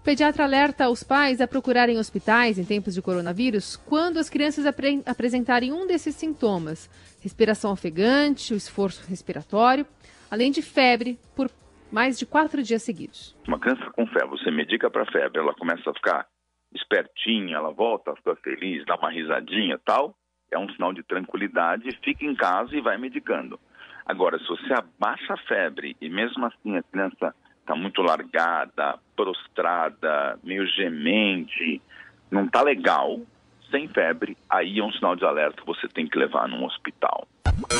O 0.00 0.02
pediatra 0.02 0.42
alerta 0.42 0.88
os 0.88 1.04
pais 1.04 1.40
a 1.40 1.46
procurarem 1.46 1.96
hospitais 1.96 2.58
em 2.58 2.64
tempos 2.64 2.94
de 2.94 3.02
coronavírus 3.02 3.76
quando 3.76 4.18
as 4.18 4.28
crianças 4.28 4.66
apre 4.66 5.00
apresentarem 5.06 5.72
um 5.72 5.86
desses 5.86 6.16
sintomas: 6.16 6.90
respiração 7.20 7.70
ofegante, 7.70 8.52
o 8.52 8.56
esforço 8.56 9.08
respiratório, 9.08 9.86
além 10.28 10.50
de 10.50 10.60
febre 10.60 11.16
por 11.36 11.48
mais 11.90 12.18
de 12.18 12.26
quatro 12.26 12.62
dias 12.62 12.82
seguidos. 12.82 13.36
Uma 13.46 13.58
criança 13.58 13.90
com 13.92 14.06
febre, 14.06 14.30
você 14.30 14.50
medica 14.50 14.90
para 14.90 15.06
febre, 15.06 15.40
ela 15.40 15.54
começa 15.54 15.90
a 15.90 15.94
ficar 15.94 16.26
espertinha, 16.74 17.56
ela 17.56 17.70
volta 17.70 18.12
a 18.12 18.16
ficar 18.16 18.36
feliz, 18.36 18.84
dá 18.86 18.96
uma 18.96 19.10
risadinha 19.10 19.78
tal, 19.84 20.14
é 20.50 20.58
um 20.58 20.68
sinal 20.70 20.92
de 20.92 21.02
tranquilidade, 21.02 21.98
fica 22.02 22.24
em 22.24 22.34
casa 22.34 22.74
e 22.76 22.80
vai 22.80 22.98
medicando. 22.98 23.58
Agora, 24.04 24.38
se 24.38 24.46
você 24.46 24.72
abaixa 24.72 25.34
a 25.34 25.36
febre 25.46 25.96
e 26.00 26.08
mesmo 26.08 26.46
assim 26.46 26.76
a 26.76 26.82
criança 26.82 27.34
está 27.60 27.74
muito 27.74 28.00
largada, 28.00 28.98
prostrada, 29.14 30.38
meio 30.42 30.66
gemente, 30.66 31.82
não 32.30 32.46
está 32.46 32.62
legal, 32.62 33.20
sem 33.70 33.86
febre, 33.88 34.36
aí 34.48 34.78
é 34.78 34.84
um 34.84 34.92
sinal 34.92 35.14
de 35.14 35.24
alerta 35.24 35.60
que 35.60 35.66
você 35.66 35.86
tem 35.88 36.06
que 36.06 36.18
levar 36.18 36.48
num 36.48 36.64
hospital. 36.64 37.28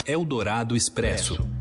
Eldorado 0.07 0.77
Expresso. 0.77 1.58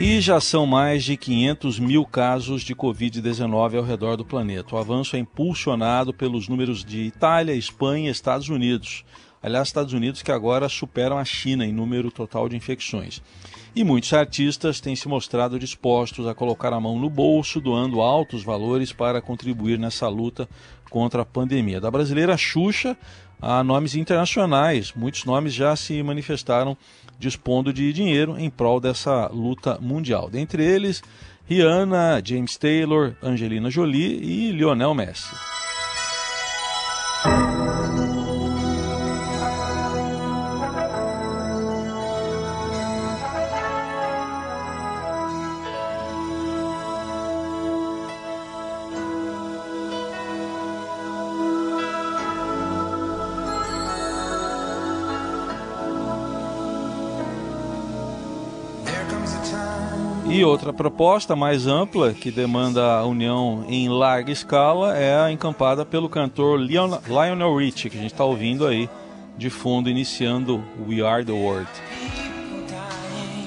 E 0.00 0.20
já 0.20 0.40
são 0.40 0.64
mais 0.64 1.02
de 1.02 1.16
500 1.16 1.80
mil 1.80 2.06
casos 2.06 2.62
de 2.62 2.72
Covid-19 2.72 3.78
ao 3.78 3.82
redor 3.82 4.16
do 4.16 4.24
planeta. 4.24 4.76
O 4.76 4.78
avanço 4.78 5.16
é 5.16 5.18
impulsionado 5.18 6.14
pelos 6.14 6.46
números 6.46 6.84
de 6.84 7.00
Itália, 7.00 7.52
Espanha 7.52 8.06
e 8.06 8.12
Estados 8.12 8.48
Unidos. 8.48 9.04
Aliás, 9.42 9.66
Estados 9.66 9.92
Unidos 9.92 10.22
que 10.22 10.30
agora 10.30 10.68
superam 10.68 11.18
a 11.18 11.24
China 11.24 11.66
em 11.66 11.72
número 11.72 12.12
total 12.12 12.48
de 12.48 12.54
infecções. 12.54 13.20
E 13.74 13.82
muitos 13.82 14.12
artistas 14.12 14.80
têm 14.80 14.94
se 14.94 15.08
mostrado 15.08 15.58
dispostos 15.58 16.28
a 16.28 16.34
colocar 16.34 16.72
a 16.72 16.80
mão 16.80 16.96
no 16.96 17.10
bolso, 17.10 17.60
doando 17.60 18.00
altos 18.00 18.44
valores 18.44 18.92
para 18.92 19.20
contribuir 19.20 19.80
nessa 19.80 20.06
luta 20.06 20.48
contra 20.90 21.22
a 21.22 21.26
pandemia. 21.26 21.80
Da 21.80 21.90
brasileira 21.90 22.36
Xuxa 22.36 22.96
a 23.40 23.62
nomes 23.62 23.94
internacionais, 23.94 24.92
muitos 24.94 25.24
nomes 25.24 25.54
já 25.54 25.74
se 25.76 26.02
manifestaram 26.02 26.76
dispondo 27.18 27.72
de 27.72 27.92
dinheiro 27.92 28.38
em 28.38 28.48
prol 28.48 28.80
dessa 28.80 29.28
luta 29.28 29.78
mundial. 29.80 30.28
Dentre 30.30 30.64
eles, 30.64 31.02
Rihanna, 31.48 32.20
James 32.24 32.56
Taylor, 32.56 33.14
Angelina 33.22 33.70
Jolie 33.70 34.20
e 34.22 34.52
Lionel 34.52 34.94
Messi. 34.94 35.34
Outra 60.48 60.72
proposta 60.72 61.36
mais 61.36 61.66
ampla, 61.66 62.12
que 62.12 62.30
demanda 62.30 62.98
a 62.98 63.04
união 63.04 63.64
em 63.68 63.88
larga 63.88 64.32
escala, 64.32 64.96
é 64.96 65.20
a 65.20 65.30
encampada 65.30 65.84
pelo 65.84 66.08
cantor 66.08 66.58
Lionel 66.58 67.56
Richie, 67.56 67.90
que 67.90 67.98
a 67.98 68.00
gente 68.00 68.12
está 68.12 68.24
ouvindo 68.24 68.66
aí 68.66 68.88
de 69.36 69.50
fundo, 69.50 69.88
iniciando 69.88 70.64
We 70.88 71.00
Are 71.00 71.24
the 71.24 71.32
World. 71.32 71.70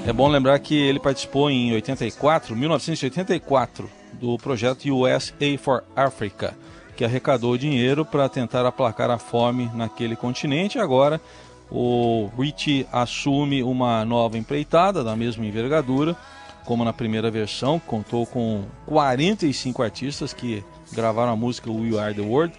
É 0.05 0.13
bom 0.13 0.27
lembrar 0.27 0.57
que 0.59 0.75
ele 0.75 0.99
participou 0.99 1.49
em 1.49 1.73
84, 1.73 2.55
1984, 2.55 3.89
do 4.13 4.37
projeto 4.37 4.85
USA 4.89 5.57
for 5.57 5.83
Africa, 5.95 6.55
que 6.95 7.03
arrecadou 7.03 7.57
dinheiro 7.57 8.05
para 8.05 8.29
tentar 8.29 8.65
aplacar 8.65 9.09
a 9.09 9.17
fome 9.17 9.69
naquele 9.73 10.15
continente. 10.15 10.79
Agora, 10.79 11.19
o 11.69 12.29
Richie 12.37 12.85
assume 12.91 13.63
uma 13.63 14.05
nova 14.05 14.37
empreitada 14.37 15.03
da 15.03 15.15
mesma 15.15 15.45
envergadura 15.45 16.15
como 16.71 16.85
na 16.85 16.93
primeira 16.93 17.29
versão, 17.29 17.77
contou 17.79 18.25
com 18.25 18.63
45 18.85 19.83
artistas 19.83 20.31
que 20.31 20.63
gravaram 20.93 21.33
a 21.33 21.35
música 21.35 21.69
We 21.69 21.99
Are 21.99 22.13
the 22.13 22.21
World. 22.21 22.53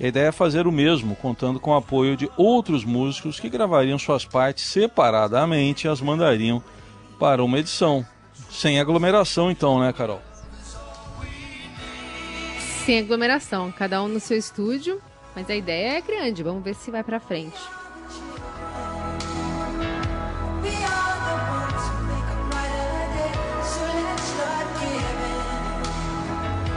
E 0.00 0.06
a 0.06 0.08
ideia 0.08 0.28
é 0.28 0.32
fazer 0.32 0.66
o 0.66 0.72
mesmo, 0.72 1.14
contando 1.14 1.60
com 1.60 1.72
o 1.72 1.76
apoio 1.76 2.16
de 2.16 2.26
outros 2.38 2.86
músicos 2.86 3.38
que 3.38 3.50
gravariam 3.50 3.98
suas 3.98 4.24
partes 4.24 4.64
separadamente 4.64 5.86
e 5.86 5.90
as 5.90 6.00
mandariam 6.00 6.64
para 7.20 7.44
uma 7.44 7.58
edição. 7.58 8.02
Sem 8.48 8.80
aglomeração, 8.80 9.50
então, 9.50 9.78
né, 9.78 9.92
Carol? 9.92 10.22
Sem 12.86 12.98
aglomeração, 12.98 13.70
cada 13.70 14.02
um 14.02 14.08
no 14.08 14.20
seu 14.20 14.38
estúdio, 14.38 15.02
mas 15.36 15.50
a 15.50 15.54
ideia 15.54 15.98
é 15.98 16.00
grande, 16.00 16.42
vamos 16.42 16.64
ver 16.64 16.74
se 16.74 16.90
vai 16.90 17.04
para 17.04 17.20
frente. 17.20 17.60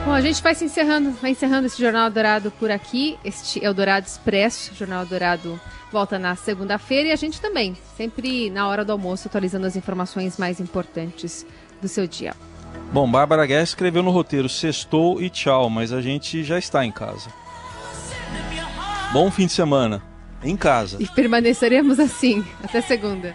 Bom, 0.08 0.14
a 0.14 0.22
gente 0.22 0.42
vai 0.42 0.54
se 0.54 0.64
encerrando, 0.64 1.10
vai 1.20 1.32
encerrando 1.32 1.66
esse 1.66 1.78
Jornal 1.78 2.08
Dourado 2.08 2.50
por 2.52 2.70
aqui. 2.70 3.18
Este 3.22 3.62
é 3.62 3.68
o 3.68 3.74
Dourado 3.74 4.06
Expresso. 4.06 4.72
O 4.72 4.74
Jornal 4.74 5.04
Dourado 5.04 5.60
volta 5.92 6.18
na 6.18 6.34
segunda-feira 6.34 7.10
e 7.10 7.12
a 7.12 7.16
gente 7.16 7.38
também, 7.42 7.76
sempre 7.94 8.48
na 8.48 8.66
hora 8.66 8.86
do 8.86 8.92
almoço, 8.92 9.28
atualizando 9.28 9.66
as 9.66 9.76
informações 9.76 10.38
mais 10.38 10.60
importantes 10.60 11.44
do 11.82 11.86
seu 11.88 12.06
dia. 12.06 12.32
Bom, 12.90 13.06
Bárbara 13.08 13.44
Guerra 13.44 13.64
escreveu 13.64 14.02
no 14.02 14.10
roteiro 14.10 14.48
sextou 14.48 15.20
e 15.20 15.28
tchau, 15.28 15.68
mas 15.68 15.92
a 15.92 16.00
gente 16.00 16.42
já 16.42 16.58
está 16.58 16.86
em 16.86 16.90
casa. 16.90 17.28
Bom 19.12 19.30
fim 19.30 19.44
de 19.44 19.52
semana, 19.52 20.02
em 20.42 20.56
casa. 20.56 20.96
E 20.98 21.06
permaneceremos 21.06 22.00
assim, 22.00 22.42
até 22.64 22.80
segunda. 22.80 23.34